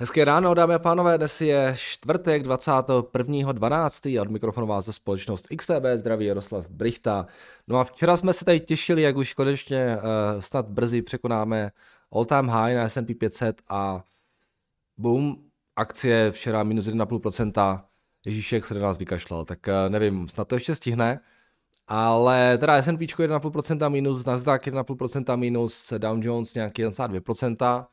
[0.00, 4.18] Hezké ráno, dámy a pánové, dnes je čtvrtek 21.12.
[4.18, 7.26] a od mikrofonu vás ze společnost XTB zdraví Jaroslav Brichta.
[7.68, 10.02] No a včera jsme se tady těšili, jak už konečně uh,
[10.40, 11.70] snad brzy překonáme
[12.12, 14.04] all time high na S&P 500 a
[14.96, 15.36] boom,
[15.76, 17.82] akcie včera minus 1,5%,
[18.26, 21.20] Ježíšek se do nás vykašlal, tak uh, nevím, snad to ještě stihne.
[21.88, 27.86] Ale teda S&P 1,5% minus, Nasdaq 1,5% minus, Dow Jones nějaký 1,2%,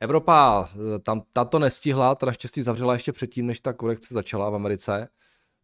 [0.00, 4.54] Evropa eh, tam tato nestihla, ta naštěstí zavřela ještě předtím, než ta korekce začala v
[4.54, 5.08] Americe,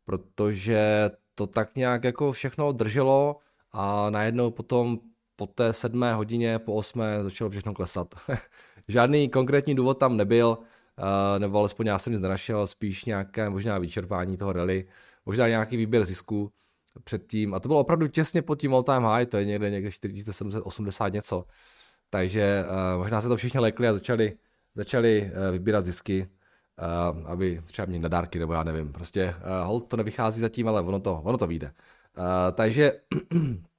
[0.04, 3.36] protože to tak nějak jako všechno drželo
[3.72, 4.98] a najednou potom
[5.36, 8.14] po té sedmé hodině, po osmé začalo všechno klesat.
[8.88, 10.58] Žádný konkrétní důvod tam nebyl,
[10.98, 14.88] eh, nebo alespoň já jsem nic nenašel, spíš nějaké možná vyčerpání toho rally,
[15.26, 16.52] možná nějaký výběr zisku
[17.04, 17.54] předtím.
[17.54, 21.12] A to bylo opravdu těsně pod tím all time high, to je někde někde 4780
[21.12, 21.44] něco.
[22.10, 24.36] Takže uh, možná se to všichni lekli a začali,
[24.74, 26.28] začali uh, vybírat zisky,
[27.18, 28.92] uh, aby třeba měli nadárky, nebo já nevím.
[28.92, 31.66] Prostě uh, hold to nevychází zatím, ale ono to, ono to vyjde.
[31.66, 32.22] Uh,
[32.52, 32.92] takže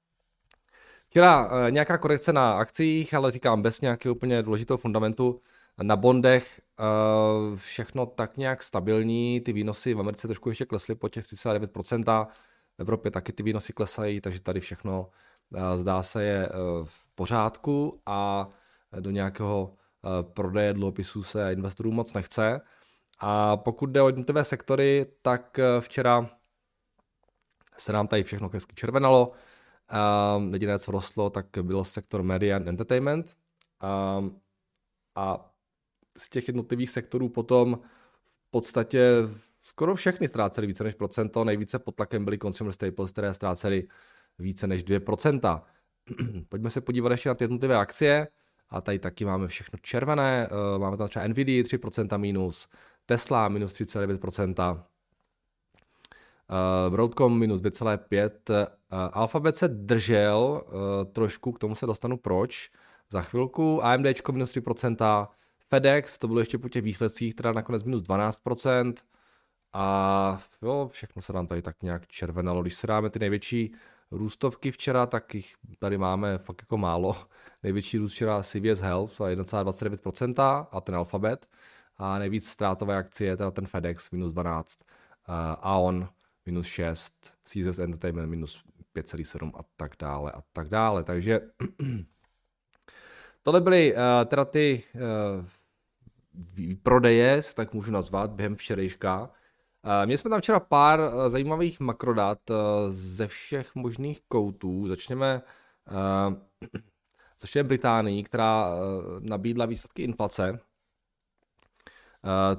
[1.09, 5.41] včera uh, nějaká korekce na akcích, ale říkám bez nějakého úplně důležitého fundamentu.
[5.81, 11.09] Na bondech uh, všechno tak nějak stabilní, ty výnosy v Americe trošku ještě klesly po
[11.09, 12.27] těch 39%,
[12.77, 15.09] v Evropě taky ty výnosy klesají, takže tady všechno
[15.75, 16.49] zdá se je
[16.83, 18.47] v pořádku a
[18.99, 19.73] do nějakého
[20.21, 22.61] prodeje dluhopisů se investorům moc nechce.
[23.19, 26.29] A pokud jde o jednotlivé sektory, tak včera
[27.77, 29.31] se nám tady všechno hezky červenalo.
[30.53, 33.37] Jediné, co rostlo, tak byl sektor media and entertainment.
[35.15, 35.51] A
[36.17, 37.79] z těch jednotlivých sektorů potom
[38.23, 39.11] v podstatě
[39.61, 41.43] skoro všechny ztráceli více než procento.
[41.43, 43.87] Nejvíce pod tlakem byly consumer staples, které ztráceli
[44.39, 45.61] více než 2%.
[46.49, 48.27] Pojďme se podívat ještě na ty jednotlivé akcie.
[48.69, 50.47] A tady taky máme všechno červené.
[50.51, 52.67] Eh, máme tam třeba Nvidia 3% minus,
[53.05, 54.83] Tesla minus 3,9%,
[56.49, 58.31] Uh, Broadcom minus 2,5.
[58.51, 58.65] Uh,
[59.11, 62.69] Alphabet se držel uh, trošku, k tomu se dostanu proč
[63.09, 63.85] za chvilku.
[63.85, 65.27] AMD minus 3%,
[65.59, 68.93] FedEx, to bylo ještě po těch výsledcích, teda nakonec minus 12%.
[69.73, 72.61] A jo, všechno se nám tady tak nějak červenalo.
[72.61, 73.75] Když se dáme ty největší
[74.11, 77.15] růstovky včera, tak jich tady máme fakt jako málo.
[77.63, 81.47] Největší růst včera CVS Health 1,29% a ten Alphabet.
[81.97, 86.09] A nejvíc ztrátové akcie teda ten FedEx minus 12, uh, Aon
[86.45, 87.13] minus 6,
[87.53, 88.63] Caesars Entertainment minus
[88.95, 91.03] 5,7 a tak dále a tak dále.
[91.03, 91.41] Takže
[93.43, 95.45] tohle byly uh, teda ty uh,
[96.83, 99.29] prodeje, tak můžu nazvat, během včerejška.
[100.05, 102.55] Měli jsme tam včera pár eh, zajímavých makrodat eh,
[102.89, 104.87] ze všech možných koutů.
[104.87, 105.41] Začneme,
[105.87, 106.79] eh,
[107.39, 108.69] začneme Británii, která
[109.19, 110.59] nabídla výsledky inflace.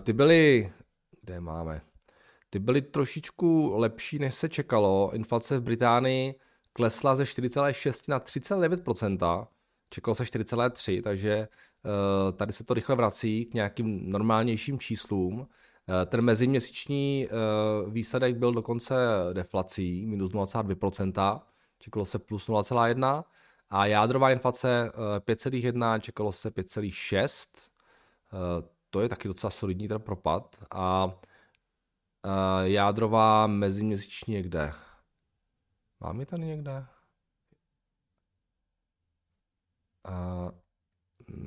[0.02, 0.72] Ty byly,
[1.20, 1.80] kde máme,
[2.50, 5.10] ty byly trošičku lepší, než se čekalo.
[5.14, 6.34] Inflace v Británii
[6.72, 9.46] klesla ze 4,6 na 3,9%,
[9.90, 11.48] čekalo se 4,3, takže
[12.36, 15.48] tady se to rychle vrací k nějakým normálnějším číslům.
[15.90, 18.94] Eh, ten meziměsíční eh, výsledek byl dokonce
[19.32, 21.42] deflací, minus 0,2%,
[21.78, 23.24] čekalo se plus 0,1%,
[23.70, 27.70] a jádrová inflace 5,1, eh, čekalo se 5,6,
[28.90, 30.56] to je taky docela solidní ten propad.
[30.70, 31.18] A
[32.62, 34.72] jádrová meziměsíční je kde?
[36.00, 36.86] Mám tady někde?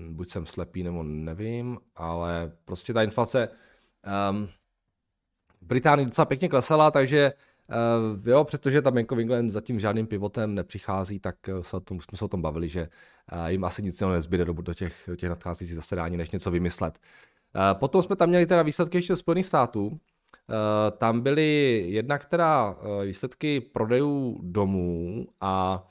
[0.10, 3.50] buď jsem slepý, nebo nevím, ale prostě ta inflace
[4.32, 4.50] Um,
[5.62, 7.34] Británii docela pěkně klesala, takže
[7.70, 12.02] uh, jo, přestože tam Bank of England zatím žádným pivotem nepřichází, tak se o tom,
[12.02, 12.88] jsme se o tom bavili, že
[13.32, 17.00] uh, jim asi nic nezbyde do, do těch, do těch nadcházejících zasedání, než něco vymyslet.
[17.56, 19.88] Uh, potom jsme tam měli teda výsledky ještě Spojených států.
[19.88, 19.98] Uh,
[20.98, 25.84] tam byly jedna, která uh, výsledky prodejů domů a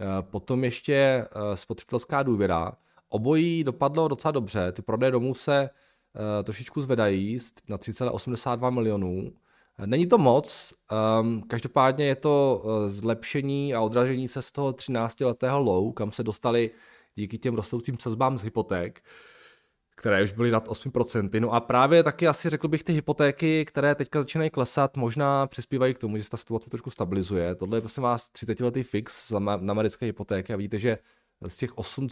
[0.00, 2.72] uh, potom ještě uh, spotřebitelská důvěra.
[3.08, 4.72] Obojí dopadlo docela dobře.
[4.72, 5.70] Ty prodeje domů se Eh,
[6.44, 7.38] trošičku zvedají
[7.68, 9.32] na 3,82 milionů.
[9.78, 10.74] Eh, není to moc,
[11.20, 16.22] um, každopádně je to uh, zlepšení a odražení se z toho 13-letého low, kam se
[16.22, 16.70] dostali
[17.14, 19.00] díky těm rostoucím sazbám z hypoték,
[19.96, 21.40] které už byly nad 8%.
[21.40, 25.94] No a právě taky asi řekl bych ty hypotéky, které teďka začínají klesat, možná přispívají
[25.94, 27.54] k tomu, že se ta situace trošku stabilizuje.
[27.54, 30.98] Tohle je prosím vás 30 letý fix na americké hypotéky a vidíte, že
[31.48, 32.08] z těch 8,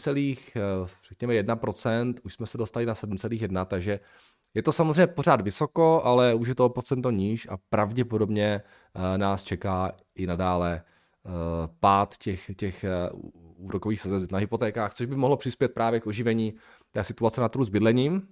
[0.57, 0.61] eh,
[1.09, 4.01] řekněme 1%, už jsme se dostali na 7,1, takže
[4.55, 8.63] je to samozřejmě pořád vysoko, ale už je to procento níž a pravděpodobně
[8.95, 11.31] eh, nás čeká i nadále eh,
[11.81, 12.85] pád těch, těch
[13.57, 16.55] úrokových sazeb na hypotékách, což by mohlo přispět právě k oživení
[16.93, 18.29] té situace na trhu s bydlením.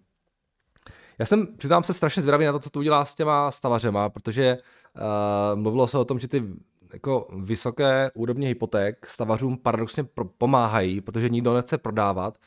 [1.18, 4.58] Já jsem, přiznám se, strašně zvědavý na to, co to udělá s těma stavařema, protože
[4.58, 6.44] uh, mluvilo se o tom, že ty
[6.92, 10.04] jako vysoké úrovně hypoték stavařům paradoxně
[10.38, 12.38] pomáhají, protože nikdo nechce prodávat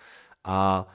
[0.43, 0.87] a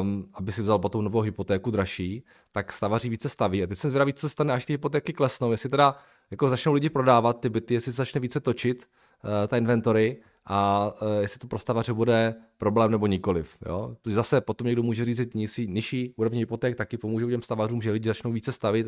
[0.00, 3.62] um, aby si vzal potom novou hypotéku dražší, tak stavaří více staví.
[3.62, 5.96] A teď jsem zvědavý, co se stane, až ty hypotéky klesnou, jestli teda
[6.30, 8.84] jako začnou lidi prodávat ty byty, jestli začne více točit
[9.24, 13.56] uh, ta inventory a uh, jestli to pro stavaře bude problém nebo nikoliv.
[13.66, 13.96] Jo?
[14.02, 17.90] Protože zase potom někdo může říct nižší, nižší úrovně hypoték, taky pomůže těm stavařům, že
[17.90, 18.86] lidi začnou více stavit,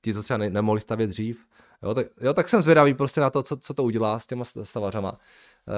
[0.00, 1.46] ti, co třeba ne, nemohli stavět dřív.
[1.82, 4.44] Jo, tak, jo, tak jsem zvědavý prostě na to, co, co to udělá s těma
[4.62, 5.12] stavařama.
[5.12, 5.18] Uh,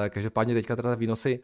[0.08, 1.40] každopádně teďka teda výnosy,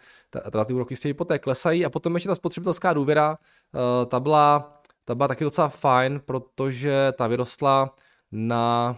[0.50, 3.38] teda ty úroky z těch hypoték klesají a potom ještě ta spotřebitelská důvěra,
[3.74, 7.94] uh, ta byla, ta byla taky docela fajn, protože ta vyrostla
[8.32, 8.96] na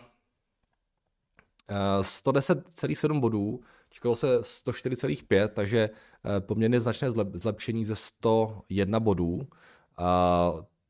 [2.00, 3.61] 110,7 bodů,
[3.91, 5.91] čekalo se 104,5, takže
[6.25, 9.49] eh, poměrně značné zlepšení ze 101 bodů.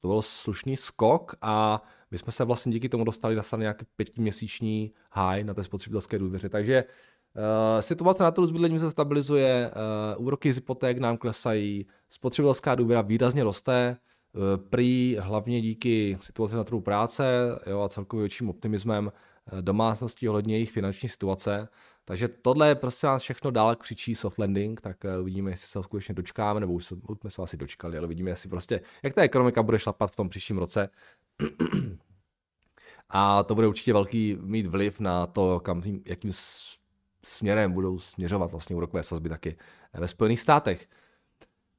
[0.00, 4.92] To byl slušný skok a my jsme se vlastně díky tomu dostali na nějaký pětiměsíční
[5.12, 6.48] high na té spotřebitelské důvěře.
[6.48, 6.84] Takže
[7.36, 9.70] Uh, situace na trhu s bydlením se stabilizuje,
[10.16, 13.96] uh, úroky z hypoték nám klesají, spotřebitelská důvěra výrazně roste,
[14.32, 17.24] uh, prý hlavně díky situaci na trhu práce
[17.66, 19.12] jo, a celkově větším optimismem
[19.60, 21.68] domácností ohledně jejich finanční situace.
[22.08, 25.78] Takže tohle je prostě nás všechno dál křičí soft landing, tak eh, uvidíme, jestli se
[25.78, 29.22] ho skutečně dočkáme, nebo už jsme se asi dočkali, ale uvidíme, jestli prostě, jak ta
[29.22, 30.88] ekonomika bude šlapat v tom příštím roce.
[33.08, 36.30] A to bude určitě velký mít vliv na to, kam, jakým
[37.24, 39.56] směrem budou směřovat vlastně úrokové sazby taky
[39.94, 40.88] ve Spojených státech.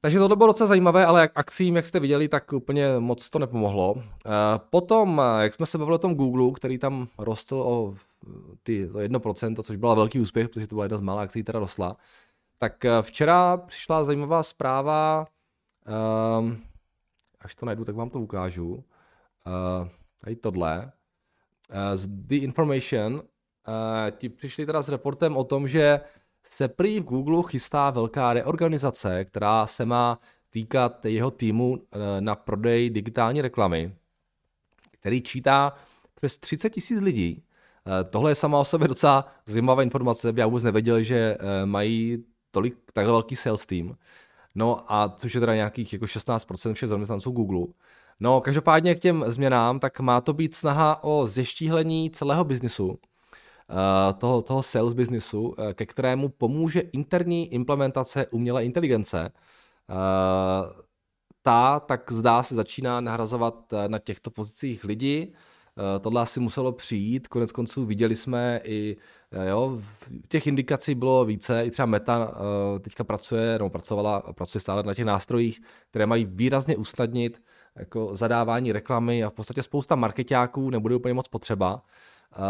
[0.00, 3.38] Takže to bylo docela zajímavé, ale jak akcím, jak jste viděli, tak úplně moc to
[3.38, 3.94] nepomohlo.
[3.98, 4.30] Eh,
[4.70, 7.94] potom, eh, jak jsme se bavili o tom Google, který tam rostl o
[8.62, 11.58] ty, to 1%, což byla velký úspěch, protože to byla jedna z mála akcí, která
[11.58, 11.96] rostla,
[12.58, 15.26] tak eh, včera přišla zajímavá zpráva,
[16.38, 16.58] um,
[17.40, 18.84] až to najdu, tak vám to ukážu.
[20.20, 20.92] Tady tohle.
[21.94, 23.22] Z The Information
[24.10, 26.00] ti přišli teda s reportem o tom, že
[26.48, 30.18] se prý v Google chystá velká reorganizace, která se má
[30.50, 33.94] týkat jeho týmu eh, na prodej digitální reklamy,
[34.90, 35.72] který čítá
[36.14, 37.42] přes 30 tisíc lidí.
[37.86, 42.24] Eh, tohle je sama o sobě docela zajímavá informace, já vůbec nevěděl, že eh, mají
[42.50, 43.96] tolik, takhle velký sales team.
[44.54, 47.66] No a což je teda nějakých jako 16% všech zaměstnanců Google.
[48.20, 52.98] No, každopádně k těm změnám, tak má to být snaha o zeštíhlení celého biznisu
[54.18, 59.30] toho, toho sales businessu, eh, ke kterému pomůže interní implementace umělé inteligence.
[59.90, 60.88] Eh,
[61.42, 65.32] ta tak zdá se začíná nahrazovat na těchto pozicích lidi.
[66.00, 68.96] Tohle asi muselo přijít, konec konců viděli jsme i,
[69.48, 69.80] jo,
[70.28, 72.34] těch indikací bylo více, i třeba Meta
[72.80, 75.60] teďka pracuje, nebo pracovala, pracuje stále na těch nástrojích,
[75.90, 77.42] které mají výrazně usnadnit
[77.76, 81.82] jako zadávání reklamy a v podstatě spousta marketáků nebude úplně moc potřeba.
[82.36, 82.44] Uh,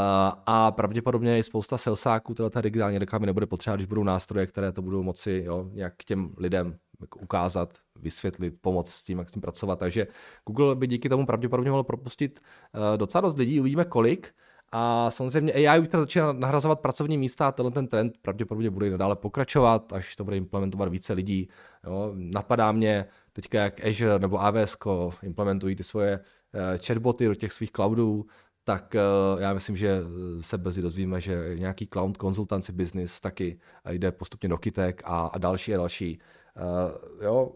[0.46, 4.82] a pravděpodobně i spousta salesáků ta digitální reklamy nebude potřeba, když budou nástroje, které to
[4.82, 9.42] budou moci jo, nějak těm lidem jako ukázat, vysvětlit, pomoct s tím, jak s tím
[9.42, 9.78] pracovat.
[9.78, 10.06] Takže
[10.46, 12.40] Google by díky tomu pravděpodobně mohl propustit
[12.74, 14.34] uh, docela dost lidí, uvidíme kolik.
[14.72, 18.90] A samozřejmě AI už začíná nahrazovat pracovní místa a tenhle ten trend pravděpodobně bude i
[18.90, 21.48] nadále pokračovat, až to bude implementovat více lidí.
[21.84, 22.12] Jo.
[22.14, 24.76] Napadá mě teďka, jak Azure nebo AWS
[25.22, 28.26] implementují ty svoje uh, chatboty do těch svých cloudů,
[28.68, 30.00] tak uh, já myslím, že
[30.40, 33.58] se brzy dozvíme, že nějaký cloud konzultanci business taky
[33.90, 36.18] jde postupně do kytek a, a další a další.
[36.56, 37.52] Uh, jo.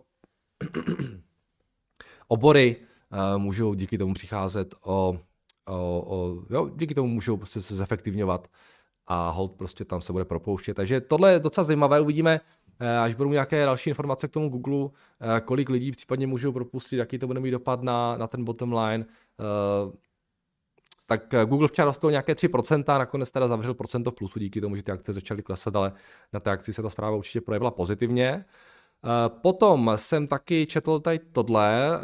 [2.28, 5.19] Obory uh, můžou díky tomu přicházet o,
[5.69, 8.49] o, o jo, díky tomu můžou prostě se zefektivňovat
[9.07, 10.75] a hold prostě tam se bude propouštět.
[10.75, 12.40] Takže tohle je docela zajímavé, uvidíme,
[13.02, 14.90] až budou nějaké další informace k tomu Google,
[15.45, 19.07] kolik lidí případně můžou propustit, jaký to bude mít dopad na, na ten bottom line
[21.12, 24.76] tak eh, Google včera rostl nějaké 3%, nakonec teda zavřel procento v plusu díky tomu,
[24.76, 25.92] že ty akce začaly klesat, ale
[26.33, 28.28] na té akci se ta zpráva určitě projevila pozitivně.
[28.28, 32.00] Eh, potom jsem taky četl tady tohle,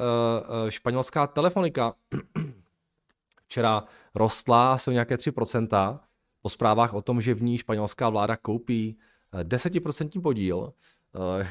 [0.66, 1.94] eh, španělská telefonika
[3.46, 3.84] včera
[4.14, 6.00] rostla asi o nějaké 3%,
[6.42, 8.98] po zprávách o tom, že v ní španělská vláda koupí
[9.42, 10.72] 10% podíl.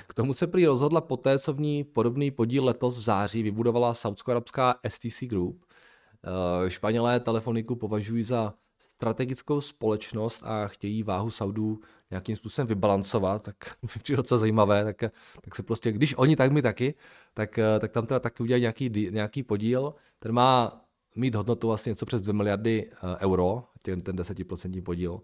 [0.08, 3.94] K tomu se prý rozhodla poté, co v ní podobný podíl letos v září vybudovala
[3.94, 5.67] saudsko-arabská STC Group.
[6.28, 11.80] Eh, Španělé telefoniku považují za strategickou společnost a chtějí váhu Saudů
[12.12, 13.56] nějakým způsobem vybalancovat, tak
[14.10, 16.94] je docela zajímavé, tak, tak se prostě, když oni, tak my taky,
[17.34, 20.82] tak, eh, tak tam teda taky udělají nějaký, nějaký podíl, ten má
[21.16, 25.22] mít hodnotu vlastně něco přes 2 miliardy eh, euro, ten, ten desetiprocentní podíl.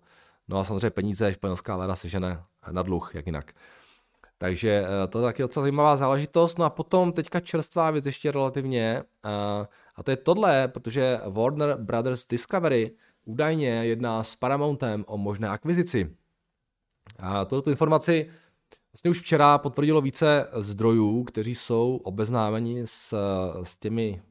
[0.47, 3.53] No a samozřejmě peníze španělská vláda sežene na dluh, jak jinak.
[4.37, 6.59] Takže to je taky docela zajímavá záležitost.
[6.59, 9.03] No a potom teďka čerstvá věc ještě relativně,
[9.95, 12.91] a to je tohle, protože Warner Brothers Discovery
[13.25, 16.15] údajně jedná s Paramountem o možné akvizici.
[17.19, 18.29] A tuto informaci
[18.93, 23.17] vlastně už včera potvrdilo více zdrojů, kteří jsou obeznámeni s,
[23.63, 24.21] s, těmi,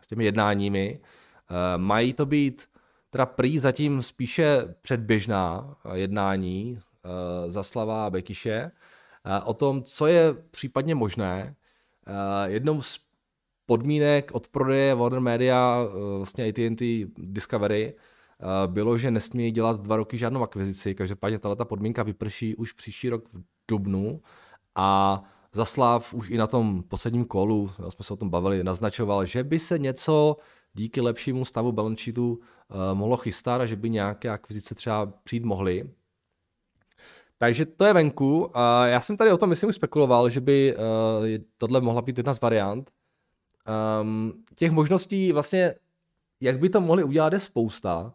[0.00, 1.00] s těmi jednáními.
[1.00, 2.68] E, mají to být
[3.10, 8.70] teda prý zatím spíše předběžná jednání e, za Slava Bekiše e,
[9.44, 11.54] o tom, co je případně možné.
[12.46, 13.09] Jednou z
[13.70, 15.86] podmínek od prodeje Warner Media,
[16.16, 17.94] vlastně AT&T Discovery,
[18.66, 23.28] bylo, že nesmí dělat dva roky žádnou akvizici, každopádně tato podmínka vyprší už příští rok
[23.32, 24.20] v dubnu
[24.74, 25.22] a
[25.52, 29.58] Zaslav už i na tom posledním kolu, jsme se o tom bavili, naznačoval, že by
[29.58, 30.36] se něco
[30.72, 35.44] díky lepšímu stavu balance sheetu uh, mohlo chystat a že by nějaké akvizice třeba přijít
[35.44, 35.90] mohly.
[37.38, 38.50] Takže to je venku.
[38.84, 40.76] Já jsem tady o tom, myslím, už spekuloval, že by
[41.58, 42.90] tohle mohla být jedna z variant.
[44.00, 45.74] Um, těch možností vlastně,
[46.40, 48.14] jak by to mohli udělat, je spousta.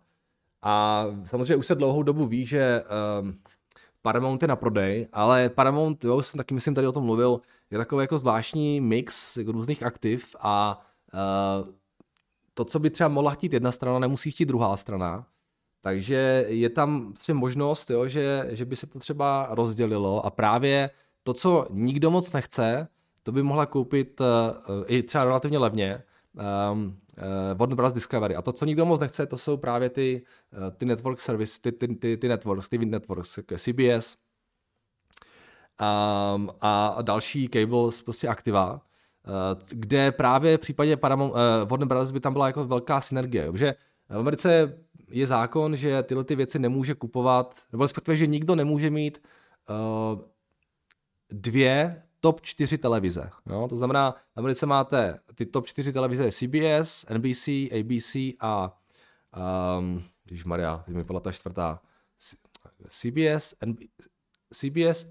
[0.62, 2.84] A samozřejmě už se dlouhou dobu ví, že
[3.22, 3.40] um,
[4.02, 7.78] Paramount je na prodej, ale Paramount, jo, jsem taky myslím tady o tom mluvil, je
[7.78, 11.68] takový jako zvláštní mix jako různých aktiv a uh,
[12.54, 15.28] to, co by třeba mohla chtít jedna strana, nemusí chtít druhá strana.
[15.82, 20.90] Takže je tam prostě možnost, jo, že, že by se to třeba rozdělilo a právě
[21.24, 22.88] to, co nikdo moc nechce,
[23.26, 24.28] to by mohla koupit uh,
[24.88, 26.04] i třeba relativně levně
[26.72, 27.94] um, uh, Warner Bros.
[27.94, 28.36] Discovery.
[28.36, 30.22] A to, co nikdo moc nechce, to jsou právě ty,
[30.54, 34.18] uh, ty network service, ty, ty, ty, ty networks, ty networks, jako CBS
[35.82, 42.12] um, a další cables, prostě aktiva, uh, kde právě v případě Paramount, uh, Warner Bros.
[42.12, 43.76] by tam byla jako velká synergie, že
[44.10, 44.78] v Americe
[45.10, 49.22] je zákon, že tyhle ty věci nemůže kupovat, nebo respektive, že nikdo nemůže mít
[49.70, 50.22] uh,
[51.32, 53.30] dvě top 4 televize.
[53.50, 53.68] Jo?
[53.68, 58.82] To znamená, v Americe máte ty top 4 televize CBS, NBC, ABC a
[59.78, 61.82] um, když Maria, teď mi padla ta čtvrtá.
[62.88, 63.78] CBS, NB,
[64.54, 65.06] CBS,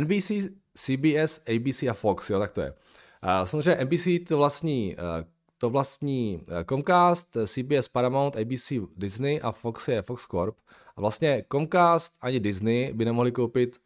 [0.00, 0.30] NBC,
[0.74, 2.74] CBS, ABC a Fox, jo, tak to je.
[3.22, 5.24] A samozřejmě NBC to vlastní, eh,
[5.58, 10.56] to vlastní eh, Comcast, CBS, Paramount, ABC, Disney a Fox je Fox Corp.
[10.96, 13.78] A vlastně Comcast ani Disney by nemohli koupit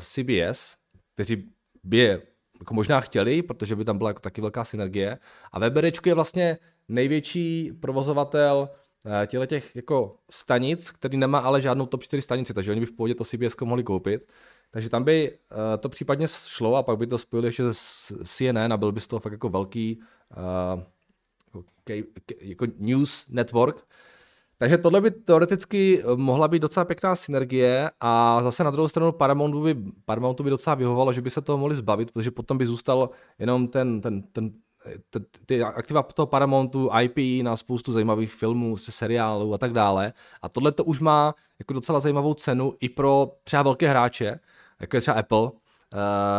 [0.00, 0.76] CBS,
[1.14, 1.52] kteří
[1.84, 2.22] by je
[2.60, 5.18] jako možná chtěli, protože by tam byla jako taky velká synergie.
[5.52, 8.68] A Weberečku je vlastně největší provozovatel
[9.06, 12.86] eh, těchto těch jako stanic, který nemá ale žádnou top 4 stanici, takže oni by
[12.86, 14.32] v pohodě to CBS mohli koupit.
[14.70, 18.72] Takže tam by uh, to případně šlo a pak by to spojili ještě s CNN
[18.72, 20.00] a byl by z toho fakt jako velký
[20.36, 20.82] uh,
[21.88, 23.86] jako, jako news network.
[24.58, 29.12] Takže tohle by teoreticky eh, mohla být docela pěkná synergie a zase na druhou stranu
[29.12, 32.66] Paramountu by, Paramountu by docela vyhovovalo, že by se toho mohli zbavit, protože potom by
[32.66, 34.52] zůstal jenom ten, ten, ten
[35.46, 40.12] ty, aktiva toho Paramountu, IP na spoustu zajímavých filmů, se seriálů a tak dále.
[40.42, 44.40] A tohle to už má jako docela zajímavou cenu i pro třeba velké hráče,
[44.80, 45.50] jako je třeba Apple, uh,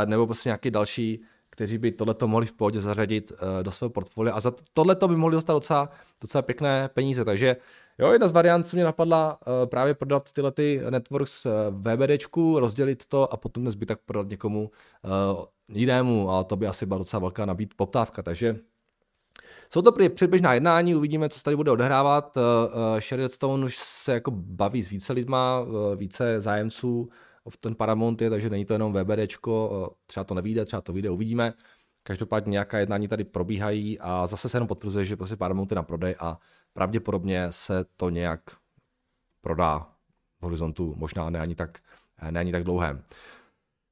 [0.05, 4.35] nebo prostě nějaký další, kteří by tohleto mohli v pohodě zařadit uh, do svého portfolia
[4.35, 5.89] a za tohleto by mohli dostat docela,
[6.21, 7.25] docela pěkné peníze.
[7.25, 7.55] Takže
[7.99, 12.59] Jo, jedna z variant, co mě napadla, uh, právě prodat tyhle ty networks uh, VBDčku,
[12.59, 14.71] rozdělit to a potom zbytek prodat někomu
[15.03, 18.55] uh, jinému, a to by asi byla docela velká nabít poptávka, takže
[19.69, 22.37] jsou to předběžná jednání, uvidíme, co se tady bude odehrávat.
[22.37, 25.65] Uh, uh, Sheridan Stone už se jako baví s více lidma,
[25.95, 27.09] více zájemců
[27.59, 31.53] ten Paramount je, takže není to jenom VBDčko, třeba to nevíde, třeba to vyjde, uvidíme.
[32.03, 35.83] Každopádně nějaká jednání tady probíhají a zase se jenom potvrzuje, že prostě Paramount je na
[35.83, 36.39] prodej a
[36.73, 38.41] pravděpodobně se to nějak
[39.41, 39.79] prodá
[40.39, 41.79] v horizontu, možná ne ani tak,
[42.31, 43.03] ne ani tak dlouhém.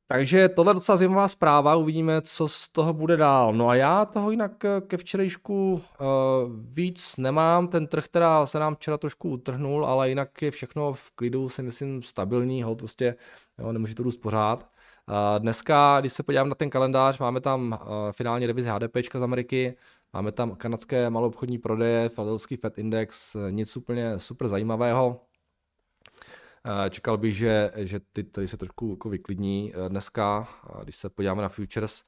[0.10, 3.54] Takže tohle je docela zajímavá zpráva, uvidíme, co z toho bude dál.
[3.54, 4.52] No a já toho jinak
[4.88, 6.08] ke včerejšku uh,
[6.74, 11.12] víc nemám, ten trh teda se nám včera trošku utrhnul, ale jinak je všechno v
[11.12, 13.16] klidu, si myslím, stabilní, hold prostě,
[13.60, 14.70] jo, nemůže to růst pořád.
[15.10, 19.24] Uh, dneska, když se podívám na ten kalendář, máme tam uh, finální revizi HDP z
[19.24, 19.76] Ameriky,
[20.14, 25.28] Máme tam kanadské maloobchodní prodeje, Philadelphia Fed Index, nic úplně super zajímavého.
[26.68, 30.48] Eh, čekal bych, že, že ty tady se trošku jako vyklidní eh, dneska.
[30.84, 32.04] Když se podíváme na futures,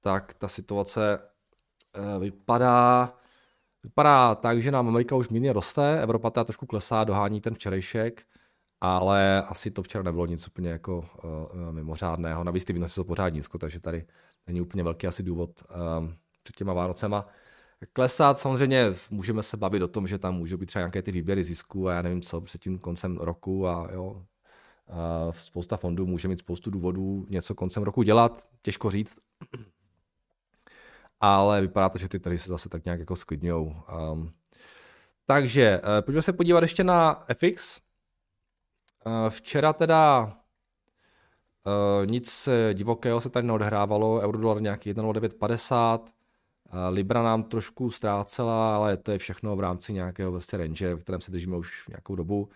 [0.00, 1.18] tak ta situace
[1.94, 3.14] eh, vypadá,
[3.82, 8.26] vypadá tak, že nám Amerika už mírně roste, Evropa teda trošku klesá, dohání ten včerejšek,
[8.80, 11.04] ale asi to včera nebylo nic úplně jako
[11.70, 12.44] mimořádného.
[12.44, 14.06] Navíc ty výnosy jsou pořád nízko, takže tady
[14.46, 15.50] není úplně velký asi důvod
[15.98, 17.26] um, před těma Vánocema
[17.92, 18.38] klesat.
[18.38, 21.88] Samozřejmě můžeme se bavit o tom, že tam můžou být třeba nějaké ty výběry zisků
[21.88, 24.22] a já nevím co před tím koncem roku a jo,
[25.30, 29.16] spousta fondů může mít spoustu důvodů něco koncem roku dělat, těžko říct.
[31.20, 33.76] Ale vypadá to, že ty tady se zase tak nějak jako sklidňují.
[34.12, 34.32] Um,
[35.26, 37.80] takže uh, pojďme se podívat ještě na FX.
[39.06, 40.22] Uh, včera teda
[41.66, 46.06] uh, nic divokého se tady neodhrávalo, eurodolar nějaký 1,0950, uh,
[46.90, 51.20] Libra nám trošku ztrácela, ale to je všechno v rámci nějakého vlastně range, v kterém
[51.20, 52.48] se držíme už nějakou dobu.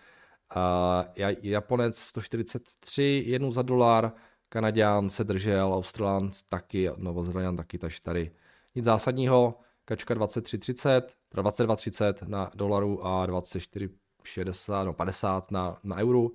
[0.55, 4.11] Uh, Japonec 143 jednu za dolar,
[4.49, 8.31] Kanaděn se držel, Australan taky, Novozélandan taky, takže tady
[8.75, 9.59] nic zásadního.
[9.85, 16.27] Kačka 23.30, teda 22.30 na dolaru a 24.60, no 50 na, na euro.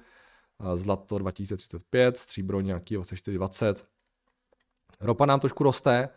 [0.74, 3.74] Zlato 2035, stříbro nějaký 24.20.
[5.00, 6.08] Ropa nám trošku roste,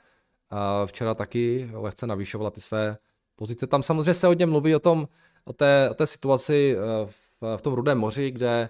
[0.86, 2.98] včera taky lehce navýšovala ty své
[3.36, 3.68] pozice.
[3.68, 5.08] Tam samozřejmě se hodně mluví o tom,
[5.46, 8.70] o té, o té situaci eh, v, v tom Rudém moři, kde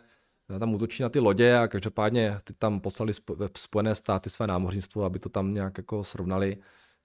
[0.59, 3.13] tam útočí na ty lodě a každopádně ty tam poslali
[3.57, 6.57] Spojené státy své námořnictvo, aby to tam nějak jako srovnali.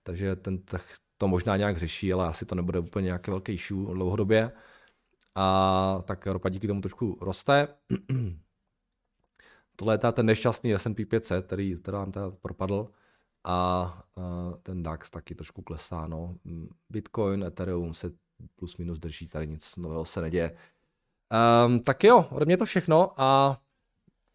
[0.03, 0.85] Takže ten trh
[1.19, 4.53] to možná nějak řeší, ale asi to nebude úplně nějaký velký issue dlouhodobě.
[5.37, 7.69] A tak ropa díky tomu trošku roste.
[9.77, 12.89] Tohle je ten nešťastný S&P 500, který teda nám teda propadl
[13.45, 14.03] a
[14.63, 16.07] ten DAX taky trošku klesá.
[16.07, 16.35] No.
[16.91, 18.11] Bitcoin, Ethereum se
[18.57, 20.57] plus minus drží, tady nic nového se neděje.
[21.67, 23.61] Um, tak jo, ode mě to všechno a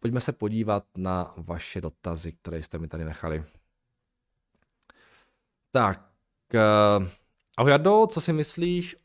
[0.00, 3.44] pojďme se podívat na vaše dotazy, které jste mi tady nechali.
[5.70, 6.10] Tak,
[6.54, 7.08] uh,
[7.56, 8.96] ahoj Jardo, co si myslíš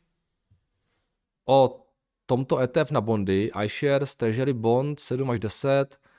[1.48, 1.86] o
[2.26, 6.11] tomto ETF na bondy, iShares Treasury Bond 7 až 10, uh,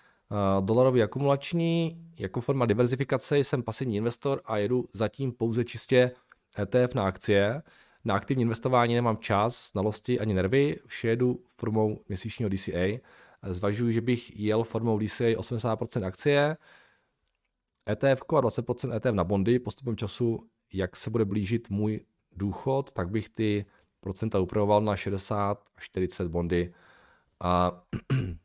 [0.61, 6.11] dolarový akumulační, jako forma diverzifikace jsem pasivní investor a jedu zatím pouze čistě
[6.59, 7.61] ETF na akcie.
[8.05, 12.99] Na aktivní investování nemám čas, znalosti ani nervy, vše jedu formou měsíčního DCA.
[13.43, 16.57] Zvažuji, že bych jel formou DCA 80% akcie,
[17.89, 19.59] ETF a 20% ETF na bondy.
[19.59, 20.39] Postupem času,
[20.73, 23.65] jak se bude blížit můj důchod, tak bych ty
[23.99, 26.73] procenta upravoval na 60 až 40 bondy.
[27.39, 27.83] A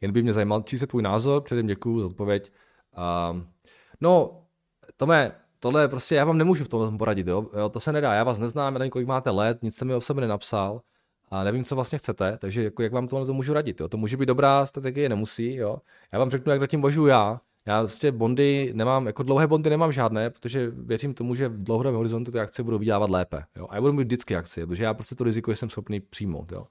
[0.00, 2.52] jen by mě zajímal, či se tvůj názor, předem děkuji za odpověď.
[2.96, 3.40] Uh,
[4.00, 4.42] no,
[4.96, 7.46] Tome, tohle prostě, já vám nemůžu v tom poradit, jo?
[7.58, 7.68] jo?
[7.68, 10.00] to se nedá, já vás neznám, já nevím, kolik máte let, nic se mi o
[10.00, 10.80] sebe nenapsal
[11.28, 13.88] a nevím, co vlastně chcete, takže jako, jak vám tohle to můžu radit, jo?
[13.88, 15.78] to může být dobrá strategie, nemusí, jo?
[16.12, 19.92] já vám řeknu, jak zatím božu já, já prostě bondy nemám, jako dlouhé bondy nemám
[19.92, 23.44] žádné, protože věřím tomu, že v dlouhodobém horizontu ty akce budou vydělávat lépe.
[23.56, 23.66] Jo?
[23.70, 26.52] A já budu mít vždycky akcie, protože já prostě to riziko jsem schopný přijmout.
[26.52, 26.66] Jo?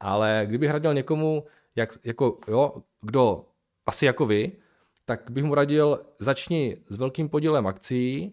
[0.00, 1.44] Ale kdybych radil někomu,
[1.76, 3.44] jak, jako, jo, kdo
[3.86, 4.52] asi jako vy,
[5.04, 8.32] tak bych mu radil, začni s velkým podílem akcí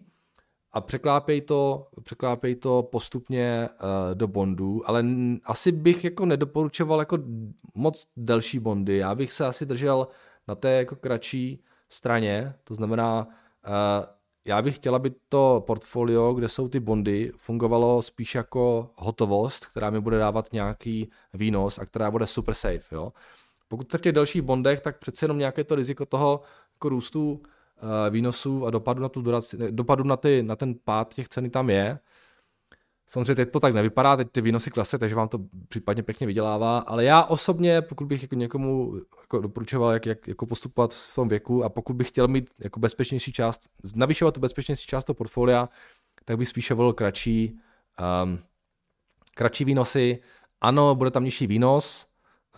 [0.72, 5.04] a překlápej to, překlápej to postupně uh, do bondů, ale
[5.44, 7.18] asi bych jako nedoporučoval jako
[7.74, 10.08] moc delší bondy, já bych se asi držel
[10.48, 16.48] na té jako kratší straně, to znamená, uh, já bych chtěla, aby to portfolio, kde
[16.48, 22.10] jsou ty bondy, fungovalo spíš jako hotovost, která mi bude dávat nějaký výnos a která
[22.10, 22.94] bude super safe.
[22.94, 23.12] Jo?
[23.68, 26.40] Pokud v těch dalších bondech, tak přece jenom nějaké to riziko toho
[26.74, 27.40] jako růstu uh,
[28.10, 31.70] výnosů a dopadu na, tu duraci, dopadu na, ty, na ten pád těch ceny tam
[31.70, 31.98] je.
[33.08, 36.78] Samozřejmě teď to tak nevypadá, teď ty výnosy klesy, takže vám to případně pěkně vydělává,
[36.78, 41.28] ale já osobně, pokud bych jako někomu jako doporučoval, jak, jak jako postupovat v tom
[41.28, 43.60] věku a pokud bych chtěl mít jako bezpečnější část,
[43.94, 45.68] navyšovat tu bezpečnější část toho portfolia,
[46.24, 47.58] tak bych spíše volil kratší,
[48.24, 48.38] um,
[49.34, 50.18] kratší výnosy.
[50.60, 52.06] Ano, bude tam nižší výnos,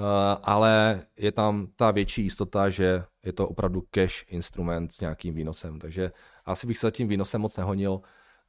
[0.01, 0.07] uh,
[0.43, 5.79] ale je tam ta větší jistota, že je to opravdu cash instrument s nějakým výnosem,
[5.79, 6.13] takže
[6.45, 8.01] asi bych se za tím výnosem moc nehonil,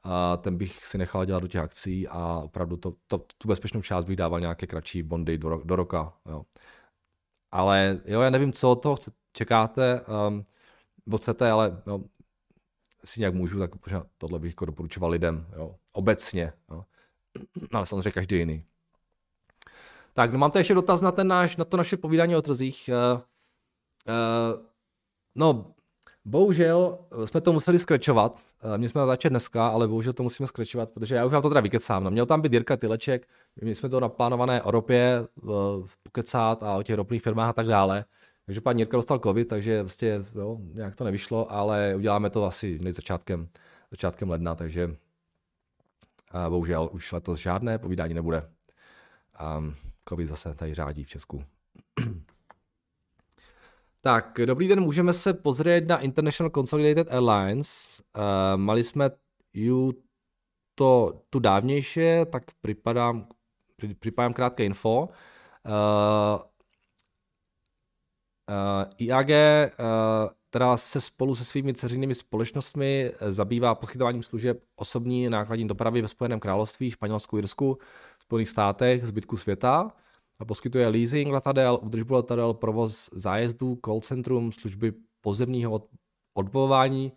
[0.04, 3.82] a ten bych si nechal dělat do těch akcí a opravdu to, to, tu bezpečnou
[3.82, 6.12] část bych dával nějaké kratší bondy do, do roka.
[6.26, 6.42] Jo.
[7.50, 8.96] Ale jo, já nevím, co to
[9.32, 10.46] čekáte, um,
[11.16, 12.00] chcete, ale jo,
[13.04, 13.70] si nějak můžu, tak
[14.18, 16.52] tohle bych jako doporučoval lidem, jo, obecně.
[16.70, 16.84] Jo.
[17.72, 18.64] Ale samozřejmě každý jiný.
[20.14, 22.90] Tak, no mám tady ještě dotaz na, ten náš, na to naše povídání o trzích.
[23.14, 23.20] Uh,
[24.08, 24.66] uh,
[25.34, 25.74] no,
[26.24, 28.36] Bohužel eh, jsme to museli skrečovat,
[28.74, 31.48] eh, my jsme natáčet dneska, ale bohužel to musíme skrečovat, protože já už vám to
[31.48, 32.04] teda vykecám.
[32.04, 33.28] No, měl tam být Jirka Tyleček,
[33.62, 35.48] my jsme to naplánované o ropě eh,
[36.02, 38.04] pokecát a o těch ropných firmách a tak dále.
[38.46, 42.78] Takže pan Jirka dostal covid, takže vlastně jo, nějak to nevyšlo, ale uděláme to asi
[42.90, 43.48] začátkem,
[43.90, 44.96] začátkem ledna, takže
[46.30, 48.50] a bohužel už letos žádné povídání nebude.
[49.58, 49.74] Um,
[50.08, 51.44] covid zase tady řádí v Česku.
[54.04, 58.00] Tak, dobrý den, můžeme se pozrieť na International Consolidated Airlines.
[58.16, 58.22] Uh,
[58.56, 59.10] mali jsme
[59.52, 59.92] ju
[60.74, 63.28] to tu dávnějšie, tak připadám,
[63.98, 65.08] připadám krátké info.
[65.08, 66.42] Uh,
[68.98, 69.30] IAG
[70.52, 76.40] která se spolu se svými ceřinými společnostmi zabývá poskytováním služeb osobní nákladní dopravy ve Spojeném
[76.40, 77.78] království, Španělsku, Irsku,
[78.22, 79.92] Spojených státech, zbytku světa
[80.44, 85.88] poskytuje leasing letadel, údržbu letadel, provoz zájezdů, call centrum, služby pozemního
[86.34, 87.12] odbování,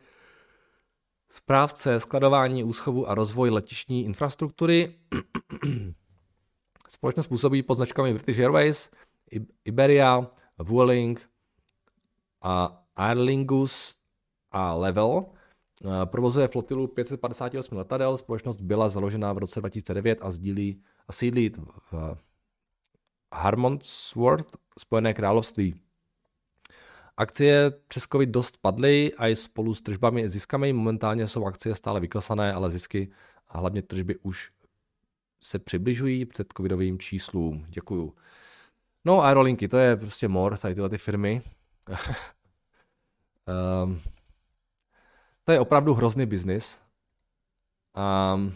[1.30, 4.96] správce, skladování, úschovu a rozvoj letišní infrastruktury.
[6.90, 8.90] Společnost působí pod značkami British Airways,
[9.66, 10.28] Iberia,
[10.64, 11.30] Vueling
[12.42, 13.96] a Aerlingus
[14.52, 15.26] a Level.
[16.06, 21.52] Provozuje flotilu 558 letadel, společnost byla založena v roce 2009 a sdílí a sídlí
[21.92, 22.18] v
[23.36, 25.76] Harmondsworth, Spojené království.
[27.18, 31.76] Akcie přes COVID dost padly a i spolu s tržbami a ziskami momentálně jsou akcie
[31.76, 33.12] stále vyklesané, ale zisky
[33.48, 34.52] a hlavně tržby už
[35.42, 37.66] se přibližují před covidovým číslům.
[37.70, 38.16] Děkuju.
[39.06, 41.42] No aerolinky, to je prostě mor, tady tyhle ty firmy.
[43.84, 44.02] um,
[45.44, 46.82] to je opravdu hrozný biznis.
[48.34, 48.54] Um,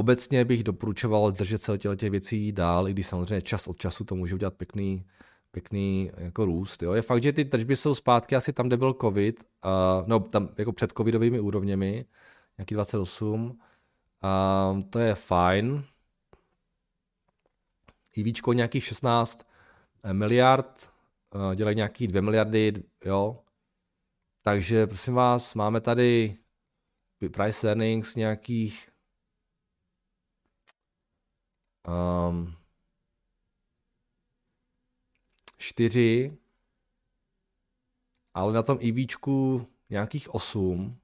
[0.00, 4.14] Obecně bych doporučoval držet se těch věcí dál, i když samozřejmě čas od času to
[4.14, 5.06] může udělat pěkný,
[5.50, 6.82] pěkný jako růst.
[6.82, 6.92] Jo.
[6.92, 10.48] Je fakt, že ty tržby jsou zpátky asi tam, kde byl covid, uh, no tam
[10.58, 12.04] jako před covidovými úrovněmi,
[12.58, 15.84] nějaký 28, uh, to je fajn.
[18.16, 19.46] víčko nějakých 16
[20.02, 20.90] eh, miliard,
[21.34, 22.72] uh, dělají nějaký 2 miliardy,
[23.04, 23.38] jo.
[24.42, 26.36] Takže prosím vás, máme tady
[27.32, 28.89] price earnings nějakých
[31.90, 32.54] um,
[35.56, 36.38] čtyři,
[38.34, 41.00] ale na tom EVčku nějakých osm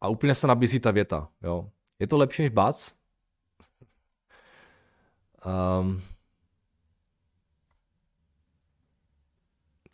[0.00, 1.70] a úplně se nabízí ta věta, jo.
[1.98, 2.94] Je to lepší než Bac?
[5.46, 6.02] um,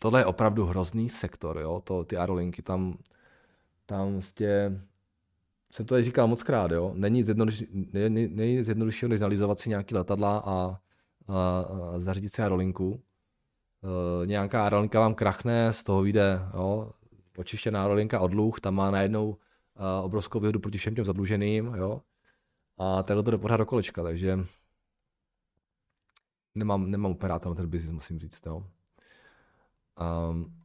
[0.01, 2.99] tohle je opravdu hrozný sektor, jo, to, ty aerolinky, tam,
[3.87, 4.81] tam vlastně
[5.75, 6.93] jsem to tady říkal moc krát, jo.
[6.95, 10.79] Není jednoduš, není, není nic jednoduššího, než nalizovat si nějaký letadla a, a,
[11.35, 13.03] a zařídit si aerolinku.
[14.23, 16.91] E, nějaká aerolinka vám krachne, z toho vyjde jo,
[17.37, 19.37] očištěná aerolinka od dluh, tam má najednou
[19.77, 22.03] a, obrovskou výhodu proti všem těm zadluženým, jo.
[22.79, 24.39] A takhle to jde pořád do kolečka, takže
[26.55, 28.67] nemám, nemám úplně rád ten biznis, musím říct, jo.
[30.31, 30.61] Um,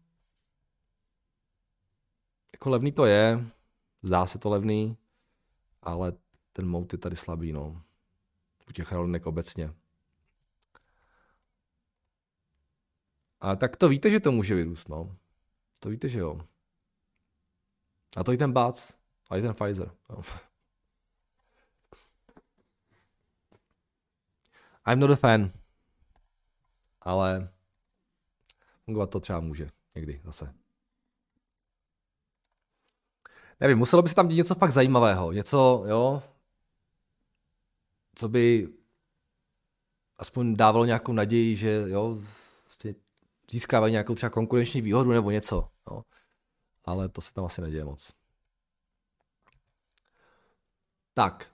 [2.54, 3.45] jako levný to je,
[4.02, 4.98] Zdá se to levný,
[5.82, 6.14] ale
[6.54, 7.84] ten mout je tady slabý, no.
[8.70, 9.74] U těch rolinek obecně.
[13.42, 15.18] A tak to víte, že to může vyrůst, no.
[15.80, 16.42] To víte, že jo.
[18.18, 18.98] A to i ten Bac,
[19.30, 19.92] a i ten Pfizer.
[20.10, 20.22] No.
[24.92, 25.52] I'm not a fan.
[27.02, 27.54] Ale
[28.86, 30.56] fungovat to třeba může někdy zase.
[33.60, 36.24] Nevím, muselo by se tam dít něco fakt zajímavého, něco, jo,
[38.15, 38.69] co by
[40.17, 42.19] aspoň dávalo nějakou naději, že jo,
[42.65, 42.95] vlastně
[43.52, 46.04] získávají nějakou třeba konkurenční výhodu nebo něco, jo.
[46.86, 48.13] Ale to se tam asi neděje moc.
[51.13, 51.52] Tak.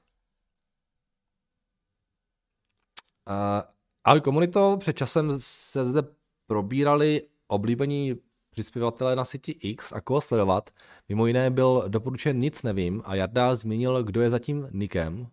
[3.30, 3.62] Uh,
[4.04, 6.02] ahoj komunito, před časem se zde
[6.46, 8.16] probírali oblíbení
[8.56, 10.70] přispěvatele na síti X a koho sledovat.
[11.10, 15.28] Mimo jiné byl doporučen Nic nevím a Jarda zmínil, kdo je zatím Nikem.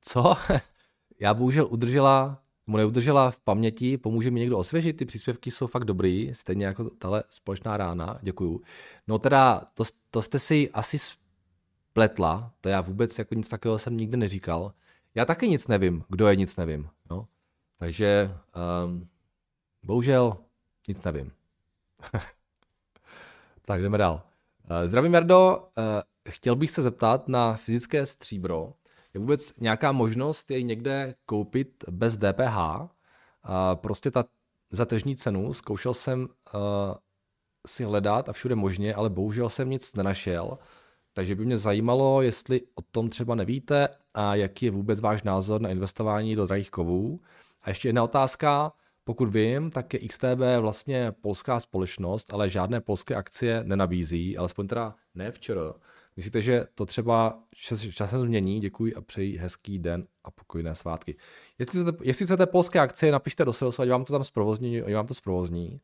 [0.00, 0.34] Co?
[1.20, 5.84] Já bohužel udržela, mu neudržela v paměti, pomůže mi někdo osvěžit, ty příspěvky jsou fakt
[5.84, 8.60] dobrý, stejně jako tahle společná rána, děkuju.
[9.08, 13.96] No teda, to, to jste si asi spletla, to já vůbec jako nic takového jsem
[13.96, 14.72] nikdy neříkal.
[15.14, 16.88] Já taky nic nevím, kdo je nic nevím.
[17.10, 17.26] Jo?
[17.78, 18.30] Takže
[18.84, 19.08] um,
[19.82, 20.36] bohužel
[20.88, 21.32] nic nevím.
[23.68, 24.22] Tak jdeme dál.
[24.70, 25.68] Eh, zdravím, Jardo.
[25.78, 28.72] Eh, chtěl bych se zeptat na fyzické stříbro.
[29.14, 32.88] Je vůbec nějaká možnost jej někde koupit bez DPH?
[33.74, 34.24] Prostě ta
[34.70, 36.58] za tržní cenu zkoušel jsem eh,
[37.66, 40.58] si hledat a všude možně, ale bohužel jsem nic nenašel.
[41.12, 45.60] Takže by mě zajímalo, jestli o tom třeba nevíte a jaký je vůbec váš názor
[45.60, 47.20] na investování do drahých kovů.
[47.62, 48.72] A ještě jedna otázka.
[49.08, 54.94] Pokud vím, tak je XTB vlastně polská společnost, ale žádné polské akcie nenabízí, alespoň teda
[55.14, 55.74] ne včera.
[56.16, 57.42] Myslíte, že to třeba
[57.92, 58.60] časem změní?
[58.60, 61.16] Děkuji a přeji hezký den a pokojné svátky.
[61.58, 64.94] Jestli chcete, jestli chcete polské akcie, napište do salesu, ať vám to tam zprovozní, ať
[64.94, 65.80] vám to zprovozní.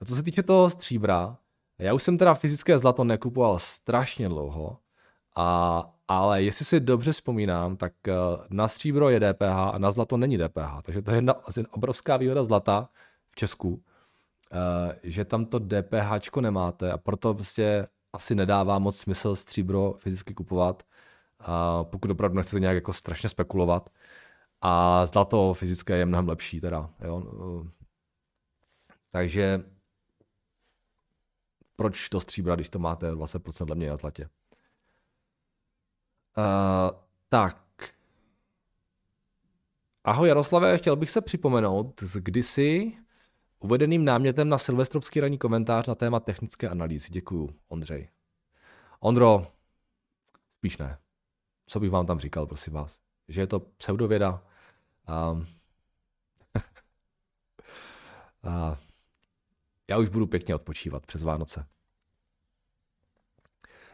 [0.00, 1.38] A co se týče toho stříbra,
[1.78, 4.78] já už jsem teda fyzické zlato nekupoval strašně dlouho
[5.36, 8.12] A, ale jestli si dobře vzpomínám, tak eh,
[8.50, 10.82] na stříbro je DPH a na zlato není DPH.
[10.82, 12.88] Takže to je jedna, asi obrovská výhoda zlata
[13.30, 13.82] v Česku,
[14.52, 20.34] eh, že tam to DPH nemáte a proto prostě asi nedává moc smysl stříbro fyzicky
[20.34, 20.82] kupovat,
[21.82, 23.90] pokud opravdu nechcete nějak jako strašně spekulovat.
[24.60, 26.90] A zlato fyzické je mnohem lepší teda.
[27.04, 27.22] Jo?
[29.10, 29.62] Takže
[31.76, 34.28] proč do stříbra, když to máte 20% levně na zlatě?
[36.38, 37.58] Uh, tak.
[40.04, 42.92] Ahoj Jaroslave, chtěl bych se připomenout s kdysi
[43.60, 47.08] uvedeným námětem na silvestrovský ranní komentář na téma technické analýzy.
[47.10, 48.08] Děkuju, Ondřej.
[49.00, 49.46] Ondro,
[50.58, 50.98] spíš ne.
[51.66, 53.00] Co bych vám tam říkal, prosím vás?
[53.28, 54.42] Že je to pseudověda.
[55.32, 55.46] Um,
[58.42, 58.78] a
[59.90, 61.66] já už budu pěkně odpočívat přes Vánoce.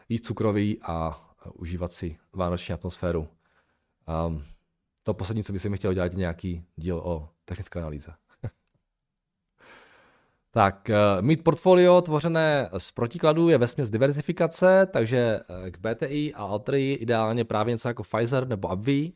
[0.09, 3.27] Jíst cukroví a užívat si vánoční atmosféru.
[4.27, 4.43] Um,
[5.03, 8.11] to poslední, co bych si mi chtěl dělat, je nějaký díl o technické analýze.
[10.51, 16.43] tak, uh, mít portfolio tvořené z protikladů je vesměs diversifikace, takže uh, k BTI a
[16.43, 19.11] Altry ideálně právě něco jako Pfizer nebo AbbVie.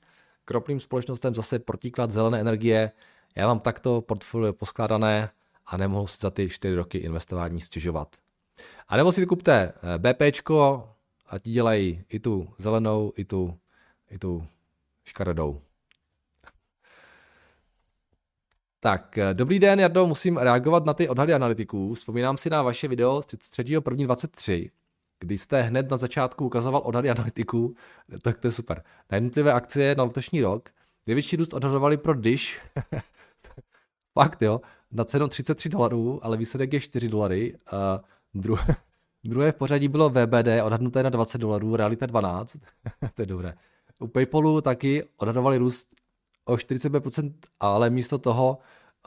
[0.46, 2.92] K ropným společnostem zase protiklad zelené energie.
[3.36, 5.30] Já mám takto portfolio poskládané
[5.66, 8.16] a nemohu si za ty 4 roky investování stěžovat.
[8.88, 10.90] A nebo si kupte uh, BPčko,
[11.34, 13.58] a ti dělají i tu zelenou, i tu,
[14.10, 14.48] i tu
[15.04, 15.62] škaredou.
[18.80, 21.94] Tak, eh, dobrý den, Jardo, musím reagovat na ty odhady analytiků.
[21.94, 24.72] Vzpomínám si na vaše video z 3.1.23,
[25.20, 27.76] kdy jste hned na začátku ukazoval odhady analytiků,
[28.22, 30.70] tak to je super, na jednotlivé akcie na letošní rok.
[31.08, 32.62] Největší růst odhadovali pro Dish,
[34.14, 37.58] fakt jo, na cenu 33 dolarů, ale výsledek je 4 dolary.
[38.36, 38.54] Uh,
[39.24, 42.58] Druhé v pořadí bylo VBD, odhadnuté na 20 dolarů, realita 12.
[43.14, 43.54] to je dobré.
[44.00, 45.90] U Paypalu taky odhadovali růst
[46.46, 48.58] o 45%, ale místo toho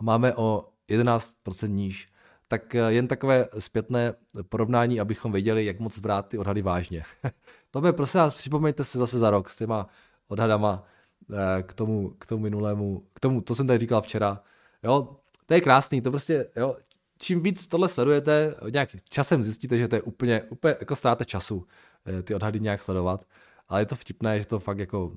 [0.00, 2.08] máme o 11% níž.
[2.48, 4.14] Tak eh, jen takové zpětné
[4.48, 7.02] porovnání, abychom věděli, jak moc brát ty odhady vážně.
[7.70, 9.86] to by prosím vás, připomeňte se zase za rok s těma
[10.28, 10.84] odhadama
[11.32, 14.42] eh, k tomu, k tomu minulému, k tomu, to jsem tady říkal včera.
[14.82, 16.76] Jo, to je krásný, to prostě, jo,
[17.18, 21.66] čím víc tohle sledujete, nějak časem zjistíte, že to je úplně, úplně jako ztráta času
[22.06, 23.26] eh, ty odhady nějak sledovat,
[23.68, 25.16] ale je to vtipné, že to fakt jako,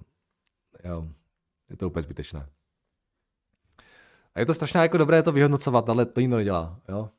[0.83, 1.07] jo,
[1.69, 2.49] je to úplně zbytečné.
[4.35, 7.09] A je to strašně jako dobré to vyhodnocovat, ale to nikdo nedělá, jo.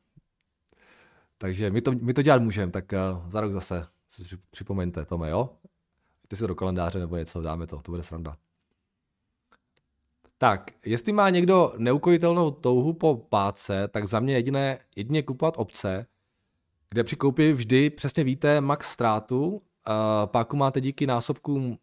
[1.38, 5.30] Takže my to, my to dělat můžeme, tak uh, za rok zase si připomeňte, Tome,
[5.30, 5.50] jo?
[6.28, 8.36] Ty si do kalendáře nebo něco, dáme to, to bude sranda.
[10.42, 16.06] Tak, jestli má někdo neukojitelnou touhu po páce, tak za mě jediné, jedině kupovat obce,
[16.88, 19.60] kde při koupi vždy přesně víte max ztrátu, uh,
[20.26, 21.76] páku máte díky násobkům uh,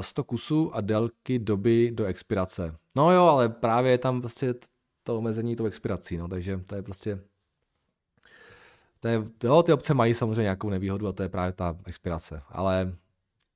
[0.00, 2.76] 100 kusů a délky doby do expirace.
[2.96, 4.54] No jo, ale právě je tam prostě
[5.02, 7.20] to omezení tou expirací, no, takže to je prostě
[9.00, 12.42] to je, jo, ty obce mají samozřejmě nějakou nevýhodu a to je právě ta expirace,
[12.48, 12.96] ale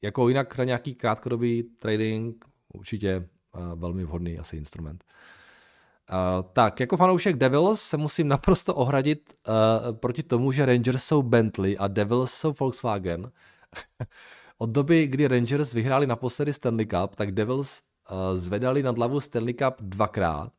[0.03, 3.29] jako jinak na nějaký krátkodobý trading určitě
[3.75, 5.05] velmi vhodný asi instrument.
[6.13, 11.23] Uh, tak, jako fanoušek Devils se musím naprosto ohradit uh, proti tomu, že Rangers jsou
[11.23, 13.31] Bentley a Devils jsou Volkswagen.
[14.59, 19.55] Od doby, kdy Rangers vyhráli naposledy Stanley Cup, tak Devils uh, zvedali nad hlavu Stanley
[19.55, 20.53] Cup dvakrát.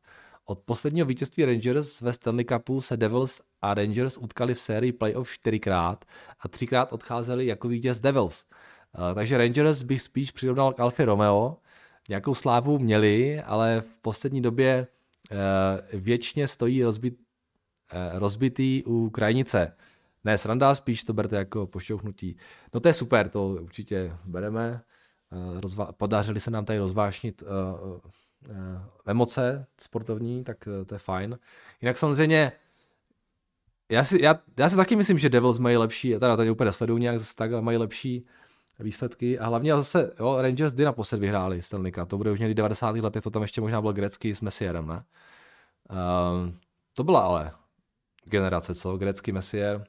[0.44, 5.32] Od posledního vítězství Rangers ve Stanley Cupu se Devils a Rangers utkali v sérii playoff
[5.32, 6.04] čtyřikrát
[6.40, 8.44] a třikrát odcházeli jako vítěz Devils.
[8.98, 11.56] Uh, takže Rangers bych spíš přirovnal k Alfie Romeo,
[12.08, 14.86] nějakou slávu měli, ale v poslední době
[15.30, 19.76] uh, věčně stojí rozbit, uh, rozbitý u krajnice.
[20.24, 22.36] Ne, sranda, spíš to berte jako pošťouchnutí.
[22.74, 24.80] No to je super, to určitě bereme.
[25.32, 27.48] Uh, rozva- podařili se nám tady rozvášnit uh,
[27.88, 28.56] uh,
[29.06, 31.38] emoce sportovní, tak uh, to je fajn.
[31.80, 32.52] Jinak samozřejmě
[33.90, 36.98] já si, já, já si taky myslím, že Devils mají lepší, teda tady úplně nesleduju
[36.98, 38.26] nějak zase tak, ale mají lepší
[38.78, 39.38] výsledky.
[39.38, 42.08] A hlavně zase, jo, Rangers kdy naposled vyhráli Stanley Cup.
[42.08, 42.96] To bude už někdy 90.
[42.96, 45.04] letech, to tam ještě možná bylo grecký s Messierem, ne?
[45.90, 46.58] Um,
[46.92, 47.52] to byla ale
[48.24, 48.96] generace, co?
[48.96, 49.84] Grecký Messier.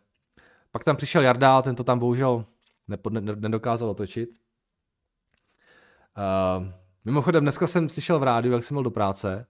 [0.72, 2.46] Pak tam přišel Jardál, ten to tam bohužel
[2.88, 4.30] nepo, ne, nedokázal otočit.
[6.18, 6.68] Uh,
[7.06, 9.46] mimochodem, dneska jsem slyšel v rádiu, jak jsem byl do práce,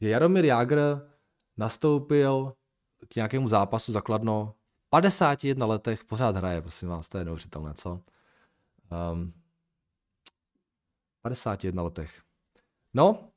[0.00, 1.00] že Jaromír Jágr
[1.56, 2.52] nastoupil
[3.08, 4.54] k nějakému zápasu zakladno
[4.90, 8.00] 51 letech pořád hraje, prosím vás, to je neuvěřitelné, co?
[9.12, 9.32] Um,
[11.22, 12.22] 51 letech.
[12.94, 13.28] No,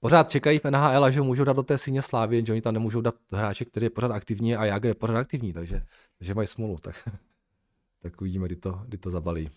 [0.00, 3.00] pořád čekají v NHL, že můžou dát do té síně slávy, že oni tam nemůžou
[3.00, 5.82] dát hráče, který je pořád aktivní a Jager je pořád aktivní, takže,
[6.18, 6.76] takže mají smůlu.
[6.76, 7.08] Tak,
[8.02, 9.50] tak uvidíme, kdy to, kdy to zabalí.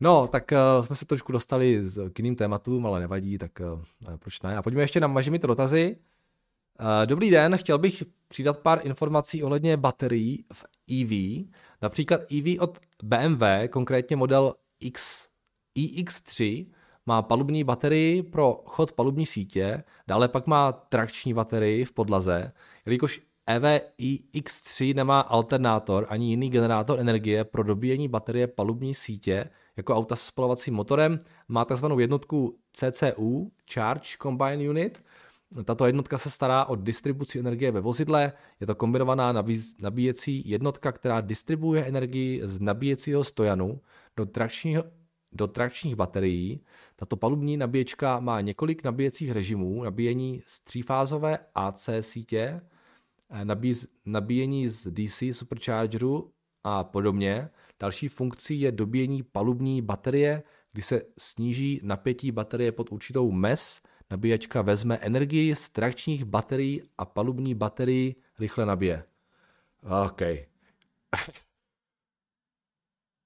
[0.00, 4.42] No, tak uh, jsme se trošku dostali k jiným tématům, ale nevadí, tak uh, proč
[4.42, 4.56] ne.
[4.56, 5.96] A pojďme ještě na mažimit dotazy.
[6.80, 11.44] Uh, dobrý den, chtěl bych přidat pár informací ohledně baterií v EV.
[11.84, 15.28] Například EV od BMW, konkrétně model X,
[15.78, 16.66] iX3,
[17.06, 22.52] má palubní baterii pro chod palubní sítě, dále pak má trakční baterii v podlaze,
[22.86, 23.80] jelikož EVI
[24.34, 30.26] X3 nemá alternátor ani jiný generátor energie pro dobíjení baterie palubní sítě jako auta s
[30.26, 31.18] spalovacím motorem,
[31.48, 31.86] má tzv.
[31.98, 35.04] jednotku CCU, Charge Combine Unit.
[35.64, 39.44] Tato jednotka se stará o distribuci energie ve vozidle, je to kombinovaná
[39.80, 43.80] nabíjecí jednotka, která distribuje energii z nabíjecího stojanu
[44.16, 44.84] do trakčního
[45.34, 46.60] do trakčních baterií.
[46.96, 52.60] Tato palubní nabíječka má několik nabíjecích režimů, nabíjení z třífázové AC sítě,
[53.30, 53.44] eh,
[54.06, 56.30] nabíjení z DC superchargeru
[56.64, 57.50] a podobně.
[57.80, 64.62] Další funkcí je dobíjení palubní baterie, kdy se sníží napětí baterie pod určitou mez, nabíječka
[64.62, 69.04] vezme energii z trakčních baterií a palubní baterii rychle nabije.
[70.04, 70.20] OK.
[70.20, 70.28] Uh,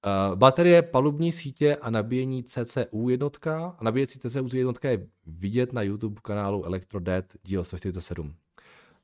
[0.35, 3.75] baterie palubní sítě a nabíjení CCU jednotka.
[3.79, 8.35] A nabíjecí CCU jednotka je vidět na YouTube kanálu ElectroDead díl 147.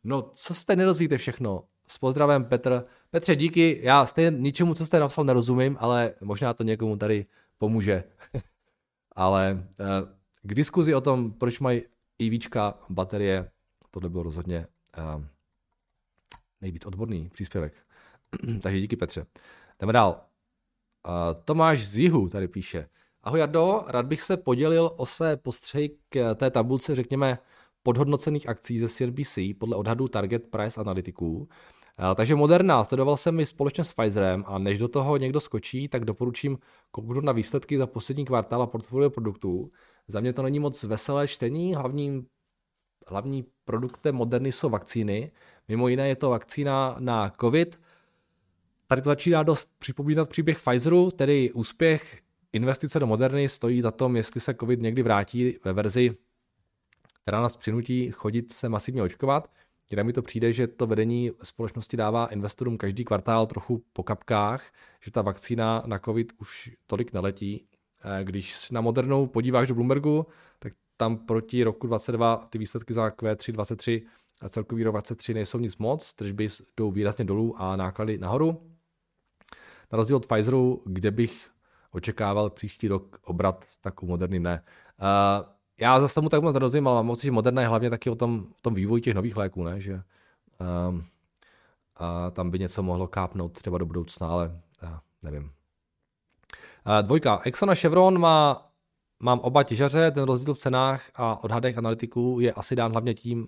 [0.03, 1.63] No, co jste nerozvíte všechno?
[1.87, 2.83] S pozdravem Petr.
[3.09, 3.79] Petře, díky.
[3.83, 7.25] Já stejně ničemu, co jste napsal, nerozumím, ale možná to někomu tady
[7.57, 8.03] pomůže.
[9.15, 9.85] ale uh,
[10.45, 11.81] k diskuzi o tom, proč mají
[12.27, 13.51] EVčka baterie,
[13.91, 15.23] tohle bylo rozhodně uh,
[16.61, 17.73] nejvíc odborný příspěvek.
[18.61, 19.25] Takže díky Petře.
[19.79, 20.21] Jdeme dál.
[21.45, 22.89] Tomáš z Jihu tady píše.
[23.23, 27.37] Ahoj Jardo, rád bych se podělil o své postřehy k té tabulce, řekněme,
[27.83, 31.49] podhodnocených akcí ze CNBC podle odhadů Target Price analytiků.
[32.15, 36.05] Takže Moderna, sledoval jsem mi společně s Pfizerem a než do toho někdo skočí, tak
[36.05, 36.57] doporučím
[36.91, 39.71] kouknout na výsledky za poslední kvartál a portfolio produktů.
[40.07, 42.25] Za mě to není moc veselé čtení, hlavním,
[43.07, 45.31] hlavní produktem Moderny jsou vakcíny.
[45.67, 47.79] Mimo jiné je to vakcína na COVID,
[48.87, 52.21] Tady to začíná dost připomínat příběh Pfizeru, tedy úspěch
[52.53, 56.17] investice do Moderny stojí za tom, jestli se COVID někdy vrátí ve verzi,
[57.21, 59.51] která nás přinutí chodit se masivně očkovat.
[59.91, 64.71] Jinak mi to přijde, že to vedení společnosti dává investorům každý kvartál trochu po kapkách,
[65.01, 67.67] že ta vakcína na COVID už tolik neletí.
[68.23, 70.25] Když na Modernou podíváš do Bloombergu,
[70.59, 74.05] tak tam proti roku 22 ty výsledky za Q3 23
[74.41, 78.71] a celkový rok 23 nejsou nic moc, tržby jdou výrazně dolů a náklady nahoru.
[79.91, 81.49] Na rozdíl od Pfizeru, kde bych
[81.91, 84.63] očekával příští rok obrat, tak u Moderny ne.
[85.01, 88.09] Uh, já zase tomu tak moc nerozumím, ale mám moc, že Moderna je hlavně taky
[88.09, 89.81] o tom, o tom vývoji těch nových léků, ne?
[89.81, 90.01] že
[90.89, 91.05] um,
[91.95, 95.43] a tam by něco mohlo kápnout třeba do budoucna, ale já nevím.
[95.43, 97.41] Uh, dvojka.
[97.43, 98.69] Exxon a Chevron má,
[99.19, 103.47] mám oba těžaře, ten rozdíl v cenách a odhadech analytiků je asi dán hlavně tím,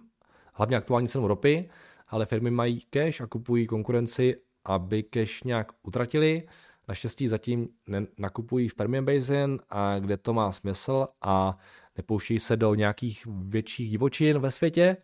[0.54, 1.70] hlavně aktuální cenou ropy,
[2.08, 4.36] ale firmy mají cash a kupují konkurenci
[4.68, 6.44] aby cash nějak utratili.
[6.88, 7.70] Naštěstí zatím
[8.18, 11.58] nakupují v Permian Basin, a kde to má smysl a
[11.98, 14.98] nepouštějí se do nějakých větších divočin ve světě.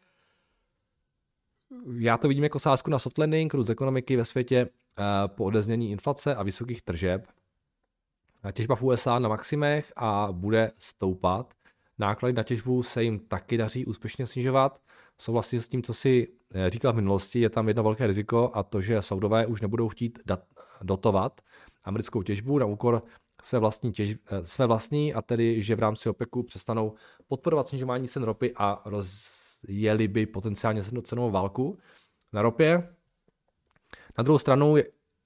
[1.97, 4.58] Já to vidím jako sázku na soft landing, růst ekonomiky ve světě
[4.99, 7.27] eh, po odeznění inflace a vysokých tržeb.
[8.51, 11.53] Těžba v USA na maximech a bude stoupat.
[11.97, 14.79] Náklady na těžbu se jim taky daří úspěšně snižovat
[15.17, 18.63] souhlasím s tím, co si eh, říkal v minulosti, je tam jedno velké riziko a
[18.63, 20.43] to, že Saudové už nebudou chtít dat,
[20.84, 21.41] dotovat
[21.84, 23.03] americkou těžbu na úkor
[23.45, 26.93] své vlastní, těž, eh, své vlastní a tedy, že v rámci OPECu přestanou
[27.27, 31.77] podporovat snižování cen ropy a rozjeli by potenciálně cenovou válku
[32.34, 32.95] na ropě.
[34.17, 34.75] Na druhou stranu,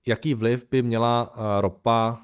[0.07, 2.21] jaký vliv by měla eh, ropa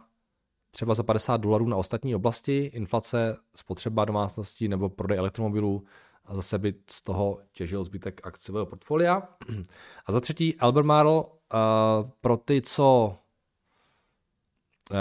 [0.72, 5.84] třeba za 50 dolarů na ostatní oblasti, inflace, spotřeba domácností nebo prodej elektromobilů,
[6.26, 9.28] a zase by z toho těžil zbytek akciového portfolia.
[10.06, 11.26] A za třetí Albemarle, uh,
[12.22, 13.23] pro ty, co eh,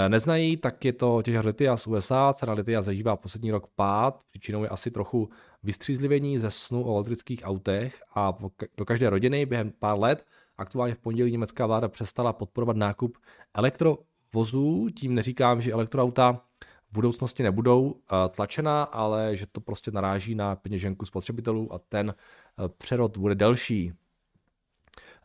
[0.09, 2.33] neznají, tak je to těžař litia z USA.
[2.33, 5.29] Cena litia zažívá poslední rok pád, příčinou je asi trochu
[5.63, 8.39] vystřízlivění ze snu o elektrických autech a
[8.77, 10.25] do každé rodiny během pár let
[10.59, 13.19] aktuálně v pondělí německá vláda přestala podporovat nákup
[13.55, 14.87] elektrovozů.
[14.97, 16.41] Tím neříkám, že elektroauta
[16.91, 22.15] v budoucnosti nebudou eh, tlačena, ale že to prostě naráží na peněženku spotřebitelů a ten
[22.15, 23.93] eh, přerod bude delší.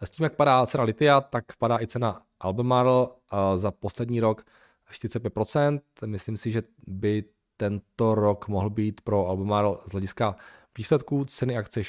[0.01, 3.07] S tím, jak padá cena litia, tak padá i cena Albemarle
[3.55, 4.45] za poslední rok
[4.91, 5.79] 45%.
[6.05, 7.23] Myslím si, že by
[7.57, 10.35] tento rok mohl být pro Albemarle z hlediska
[10.77, 11.81] výsledků ceny akce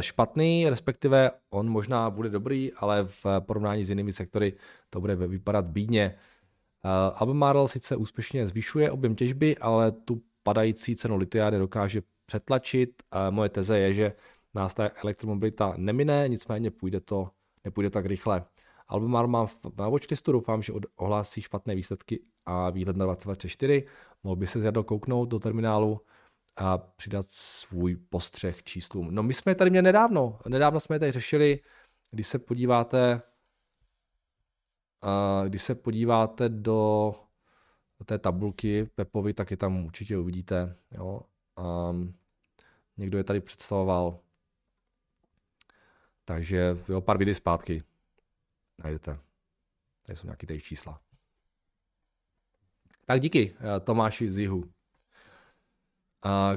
[0.00, 4.52] špatný, respektive on možná bude dobrý, ale v porovnání s jinými sektory
[4.90, 6.14] to bude vypadat bídně.
[7.14, 13.02] Albemarle sice úspěšně zvyšuje objem těžby, ale tu padající cenu litia nedokáže přetlačit.
[13.30, 14.12] Moje teze je, že
[14.54, 17.30] nás ta elektromobilita nemine, nicméně půjde to,
[17.64, 18.44] nepůjde tak rychle.
[18.88, 19.46] Albemarle má
[19.78, 23.86] na watchlistu, doufám, že ohlásí špatné výsledky a výhled na 2024.
[24.22, 26.00] Mohl by se zjadl kouknout do terminálu
[26.56, 29.14] a přidat svůj postřeh číslům.
[29.14, 31.60] No my jsme tady měli nedávno, nedávno jsme tady řešili,
[32.10, 33.22] když se podíváte,
[35.48, 37.14] když se podíváte do
[38.04, 40.76] té tabulky Pepovi, tak je tam určitě uvidíte.
[40.90, 41.20] Jo.
[41.90, 42.14] Um,
[42.96, 44.20] někdo je tady představoval.
[46.28, 47.82] Takže jo, pár videí zpátky
[48.84, 49.18] najdete.
[50.06, 51.00] Tady jsou nějaké tady čísla.
[53.04, 54.64] Tak díky eh, Tomáši z Jihu.
[56.24, 56.52] A,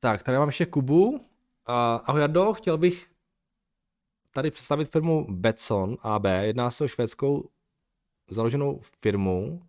[0.00, 1.26] tak, tady mám ještě Kubu.
[1.66, 3.10] A, ahoj Jardo, chtěl bych
[4.30, 6.24] tady představit firmu Betson AB.
[6.24, 7.50] Jedná se o švédskou
[8.30, 9.62] založenou firmu,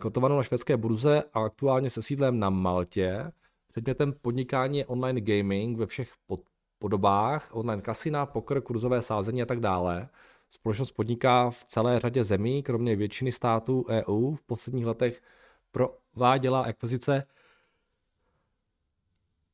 [0.00, 3.32] kotovanou na švédské burze a aktuálně se sídlem na Maltě.
[3.66, 6.49] Předmětem podnikání je online gaming ve všech pod,
[6.80, 10.08] podobách, online kasina, poker, kurzové sázení a tak dále.
[10.50, 14.34] Společnost podniká v celé řadě zemí, kromě většiny států EU.
[14.34, 15.22] V posledních letech
[15.70, 17.26] prováděla akvizice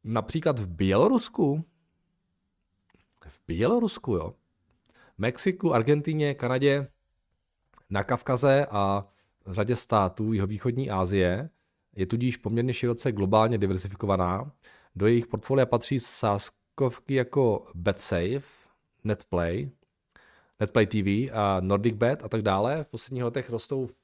[0.04, 1.64] například v Bělorusku.
[3.28, 4.34] V Bělorusku, jo.
[5.18, 6.88] Mexiku, Argentině, Kanadě,
[7.90, 9.06] na Kavkaze a
[9.46, 11.50] řadě států jihovýchodní Asie.
[11.96, 14.52] Je tudíž poměrně široce globálně diversifikovaná.
[14.96, 16.00] Do jejich portfolia patří
[16.76, 18.42] sáskovky jako BetSafe,
[19.04, 19.70] NetPlay,
[20.60, 22.84] NetPlay TV a NordicBet a tak dále.
[22.84, 23.98] V posledních letech rostou v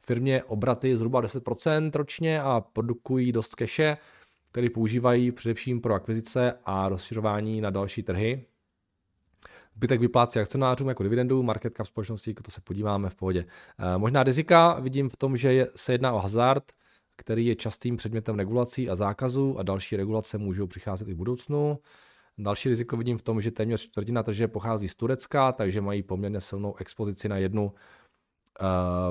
[0.00, 3.96] firmě obraty zhruba 10% ročně a produkují dost keše,
[4.50, 8.46] který používají především pro akvizice a rozšiřování na další trhy.
[9.74, 13.44] Zbytek vyplácí akcionářům jako dividendu, market cap společnosti, to se podíváme v pohodě.
[13.78, 16.72] Eh, možná rizika vidím v tom, že se jedná o hazard,
[17.16, 21.78] který je častým předmětem regulací a zákazů a další regulace můžou přicházet i v budoucnu.
[22.38, 26.40] Další riziko vidím v tom, že téměř čtvrtina trže pochází z Turecka, takže mají poměrně
[26.40, 27.72] silnou expozici na jednu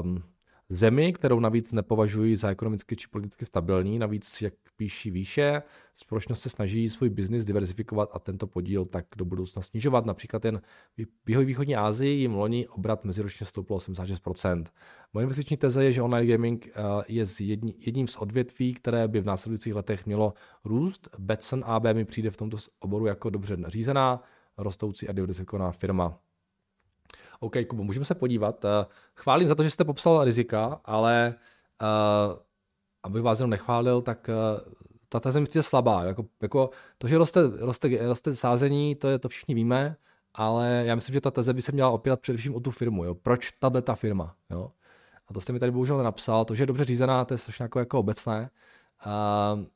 [0.01, 0.23] um,
[0.70, 3.99] zemi, kterou navíc nepovažují za ekonomicky či politicky stabilní.
[3.99, 5.61] Navíc, jak píší výše,
[5.93, 10.05] společnost se snaží svůj biznis diversifikovat a tento podíl tak do budoucna snižovat.
[10.05, 10.61] Například jen
[10.97, 14.64] v východní Asii jim loni obrat meziročně stoupl 86%.
[15.14, 17.26] Moje investiční teze je, že online gaming eh, je
[17.86, 20.34] jedním z odvětví, které by v následujících letech mělo
[20.66, 21.09] růst.
[21.20, 24.22] Betson AB mi přijde v tomto oboru jako dobře nařízená,
[24.57, 26.20] rostoucí a diversifikovaná firma.
[27.43, 28.65] OK, Kubo, můžeme se podívat.
[28.65, 28.85] Eh,
[29.15, 31.35] chválím za to, že jste popsal rizika, ale
[31.81, 32.37] uh,
[33.03, 34.73] abych vás jenom nechválil, tak uh,
[35.09, 36.03] ta teze je slabá.
[36.03, 39.95] Jako, jako to, že roste, roste, roste sázení, to, je, to všichni víme,
[40.33, 43.03] ale já myslím, že ta teze by se měla opírat především o tu firmu.
[43.03, 43.15] Jo?
[43.15, 44.35] Proč tahle ta firma?
[44.49, 44.71] Jo?
[45.27, 46.45] A to jste mi tady bohužel nenapsal.
[46.45, 48.49] To, že je dobře řízená, to je strašně jako, jako obecné.
[49.05, 49.67] Uh, uh,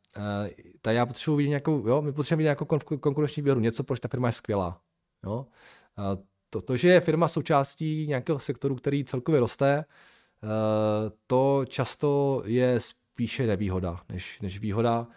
[0.81, 4.07] tak já potřebuji vidět nějakou, jo, my potřebujeme vidět nějakou konkurenční výhodu, něco, proč ta
[4.07, 4.81] firma je skvělá.
[5.23, 5.45] Jo?
[5.97, 9.85] Uh, to, to, že je firma součástí nějakého sektoru, který celkově roste,
[10.43, 10.47] eh,
[11.27, 15.07] to často je spíše nevýhoda než, než výhoda,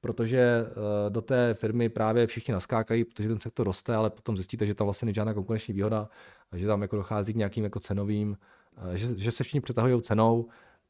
[0.00, 4.66] protože eh, do té firmy právě všichni naskákají, protože ten sektor roste, ale potom zjistíte,
[4.66, 6.08] že tam vlastně není žádná konkurenční výhoda,
[6.54, 8.36] že tam jako dochází k nějakým jako cenovým,
[8.76, 10.48] eh, že, že se všichni přetahují cenou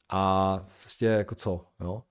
[0.09, 2.03] a prostě jako co, jo.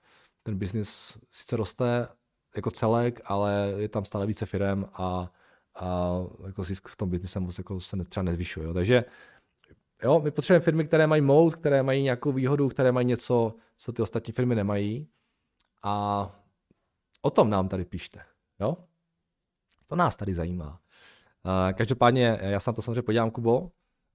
[0.43, 2.07] Ten biznis sice roste
[2.55, 5.31] jako celek, ale je tam stále více firm a
[5.75, 8.67] a jako zisk v tom biznise moc jako se třeba nezvyšuje.
[8.67, 8.73] Jo.
[8.73, 9.05] Takže
[10.03, 13.93] jo, my potřebujeme firmy, které mají mout, které mají nějakou výhodu, které mají něco, co
[13.93, 15.07] ty ostatní firmy nemají.
[15.83, 16.35] A
[17.21, 18.19] o tom nám tady píšte.
[18.59, 18.77] Jo?
[19.87, 20.79] To nás tady zajímá.
[21.73, 23.71] Každopádně, já se na to samozřejmě podívám, Kubo.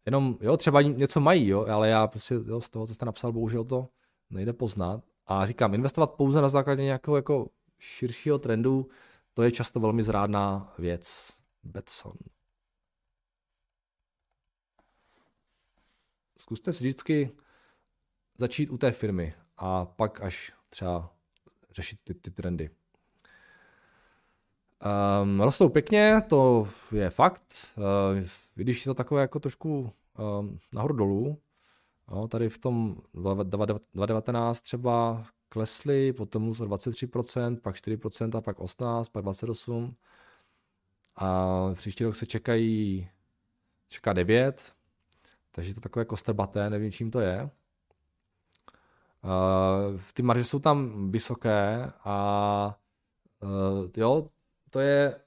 [0.07, 3.33] Jenom, jo, třeba něco mají, jo, ale já prostě jo, z toho, co jste napsal,
[3.33, 3.89] bohužel to
[4.31, 5.05] nejde poznat.
[5.27, 7.49] A říkám, investovat pouze na základě nějakého jako
[7.79, 8.89] širšího trendu,
[9.35, 11.37] to je často velmi zrádná věc.
[11.63, 12.13] Betson.
[16.39, 17.31] Zkuste si vždycky
[18.39, 21.15] začít u té firmy a pak až třeba
[21.71, 22.71] řešit ty, ty trendy.
[25.23, 27.75] Um, rostou pěkně, to je fakt.
[27.77, 29.93] Uh, když je to takové jako trošku
[30.41, 31.39] um, nahoru dolů,
[32.11, 32.97] no, tady v tom
[33.45, 39.95] 2019 třeba klesly, potom minus 23%, pak 4%, pak 18%, pak 28%.
[41.17, 43.09] A příští rok se čekají,
[43.89, 44.73] čeká 9,
[45.51, 47.51] takže to takové kostrbaté, nevím čím to je.
[49.25, 52.79] Uh, ty marže jsou tam vysoké a
[53.43, 54.29] uh, jo,
[54.71, 55.21] to je,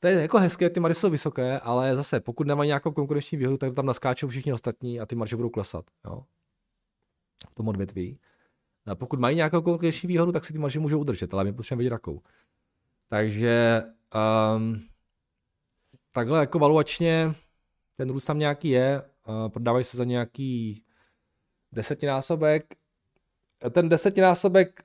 [0.00, 3.56] to je jako hezké, ty marže jsou vysoké, ale zase, pokud nemají nějakou konkurenční výhodu,
[3.56, 5.84] tak tam naskáčou všichni ostatní a ty marže budou klesat.
[6.04, 6.24] Jo?
[7.50, 8.18] V tom odvětví.
[8.86, 11.78] A pokud mají nějakou konkurenční výhodu, tak si ty marže můžou udržet, ale my potřebujeme
[11.78, 12.22] vidět jakou.
[13.08, 13.82] Takže
[14.56, 14.82] um,
[16.12, 17.34] takhle jako valuačně
[17.96, 19.02] ten růst tam nějaký je,
[19.48, 20.82] prodávají se za nějaký
[21.72, 22.74] desetinásobek.
[23.70, 24.82] Ten desetinásobek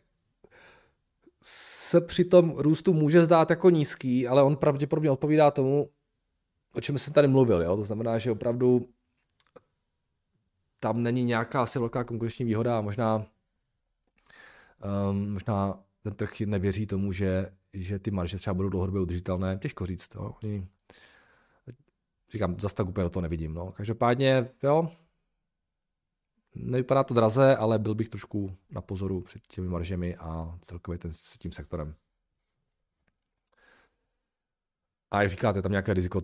[1.43, 5.89] se při tom růstu může zdát jako nízký, ale on pravděpodobně odpovídá tomu,
[6.73, 7.61] o čem jsem tady mluvil.
[7.61, 7.75] Jo?
[7.75, 8.89] To znamená, že opravdu
[10.79, 13.25] tam není nějaká asi velká konkurenční výhoda a možná,
[15.09, 19.57] um, možná ten trh nevěří tomu, že, že ty marže třeba budou dlouhodobě udržitelné.
[19.57, 20.15] Těžko říct.
[20.15, 20.35] Jo?
[20.43, 20.67] Oni,
[22.29, 23.53] říkám, zase tak úplně to nevidím.
[23.53, 23.71] No.
[23.71, 24.91] Každopádně, jo,
[26.55, 31.11] nevypadá to draze, ale byl bych trošku na pozoru před těmi maržemi a celkově ten,
[31.11, 31.95] s tím sektorem.
[35.11, 36.21] A jak říkáte, tam nějaké riziko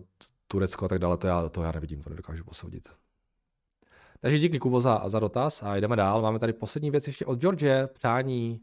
[0.48, 2.88] Turecko a tak dále, to já, to já nevidím, to nedokážu posoudit.
[4.20, 6.22] Takže díky Kubo za, za dotaz a jdeme dál.
[6.22, 8.60] Máme tady poslední věc ještě od George, přání.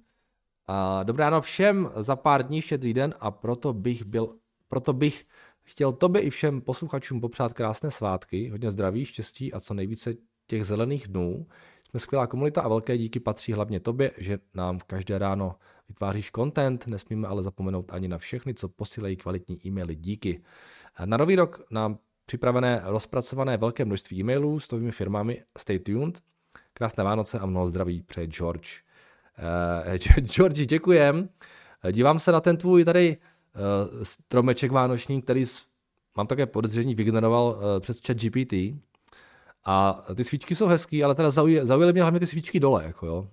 [0.68, 4.36] A dobré ráno všem, za pár dní štědrý den a proto bych byl,
[4.68, 5.26] proto bych
[5.72, 10.14] chtěl tobě i všem posluchačům popřát krásné svátky, hodně zdraví, štěstí a co nejvíce
[10.48, 11.48] těch zelených dnů.
[11.90, 15.56] Jsme skvělá komunita a velké díky patří hlavně tobě, že nám každé ráno
[15.88, 19.96] vytváříš content, nesmíme ale zapomenout ani na všechny, co posílají kvalitní e-maily.
[19.96, 20.42] Díky.
[21.06, 25.44] Na nový rok nám připravené rozpracované velké množství e-mailů s novými firmami.
[25.58, 26.20] Stay tuned.
[26.74, 28.70] Krásné Vánoce a mnoho zdraví přeje George.
[29.88, 31.30] Uh, George, děkujem.
[31.92, 33.18] Dívám se na ten tvůj tady
[34.04, 35.46] stromeček vánoční, který
[36.18, 38.54] mám také podezření vygeneroval uh, přes chat GPT.
[39.66, 43.28] A ty svíčky jsou hezký, ale teda zaujaly mě hlavně ty svíčky dole, jako jo.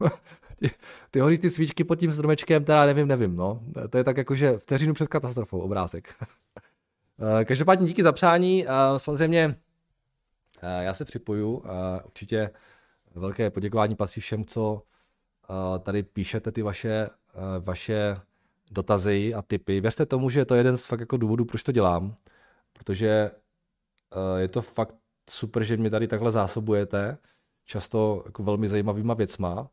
[0.56, 0.70] ty,
[1.10, 3.60] ty hoří ty svíčky pod tím stromečkem, teda nevím, nevím, no.
[3.90, 6.14] To je tak jako, že vteřinu před katastrofou obrázek.
[7.40, 8.66] Eh, každopádně díky za přání.
[8.66, 9.56] Eh, samozřejmě
[10.62, 11.62] eh, já se připoju.
[12.04, 12.50] Určitě
[13.14, 14.82] velké poděkování patří všem, co
[15.82, 17.08] tady píšete ty vaše,
[17.60, 18.16] vaše
[18.70, 19.80] dotazy a typy.
[19.80, 22.14] Věřte tomu, že to je jeden z fakt jako důvodů, proč to dělám.
[22.72, 23.30] Protože
[24.36, 24.94] je to fakt
[25.30, 27.18] super, že mě tady takhle zásobujete,
[27.64, 29.70] často jako velmi zajímavýma věcma.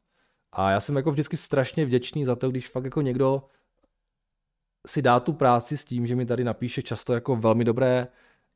[0.51, 3.43] A já jsem jako vždycky strašně vděčný za to, když fakt jako někdo
[4.87, 8.07] si dá tu práci s tím, že mi tady napíše často jako velmi dobré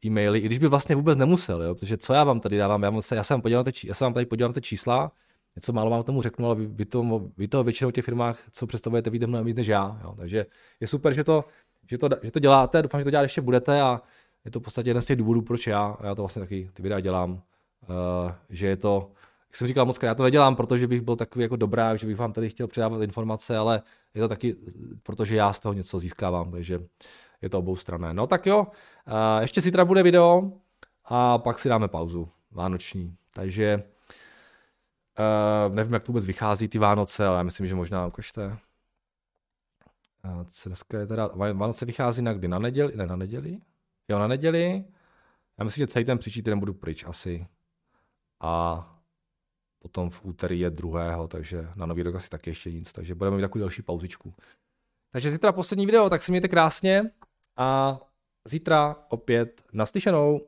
[0.05, 1.75] e-maily, i když by vlastně vůbec nemusel, jo?
[1.75, 4.13] protože co já vám tady dávám, já, se, já, se vám podívám, já se vám
[4.13, 5.11] tady podívám ty čísla,
[5.55, 8.67] něco málo vám tomu řeknu, ale vy, to, vy to většinou v těch firmách, co
[8.67, 9.99] představujete, víte mnohem víc než já.
[10.03, 10.13] Jo?
[10.17, 10.45] Takže
[10.79, 11.45] je super, že to,
[11.89, 14.01] že, to, že to děláte, doufám, že to dělat ještě budete a
[14.45, 16.81] je to v podstatě jeden z těch důvodů, proč já, já to vlastně taky ty
[16.81, 17.39] videa dělám, uh,
[18.49, 19.11] že je to,
[19.49, 22.07] jak jsem říkal moc krát, já to nedělám, protože bych byl takový jako dobrá, že
[22.07, 23.81] bych vám tady chtěl předávat informace, ale
[24.13, 24.55] je to taky,
[25.03, 26.79] protože já z toho něco získávám, takže
[27.41, 28.13] je to obou strané.
[28.13, 30.51] No tak jo, uh, ještě zítra bude video
[31.05, 33.83] a pak si dáme pauzu vánoční, takže
[35.19, 38.57] uh, nevím, jak to vůbec vychází ty Vánoce, ale já myslím, že možná ukažte.
[40.25, 42.47] Uh, dneska je teda, Vánoce vychází na kdy?
[42.47, 42.95] Na neděli?
[42.95, 43.61] Ne, na neděli?
[44.07, 44.85] Jo, na neděli.
[45.57, 47.47] Já myslím, že celý ten příští týden budu pryč asi.
[48.39, 48.85] A
[49.79, 53.35] potom v úterý je druhého, takže na nový rok asi taky ještě nic, takže budeme
[53.35, 54.33] mít takovou další pauzičku.
[55.11, 57.11] Takže zítra poslední video, tak si mějte krásně
[57.57, 57.99] a
[58.45, 60.41] zítra opět naslyšenou.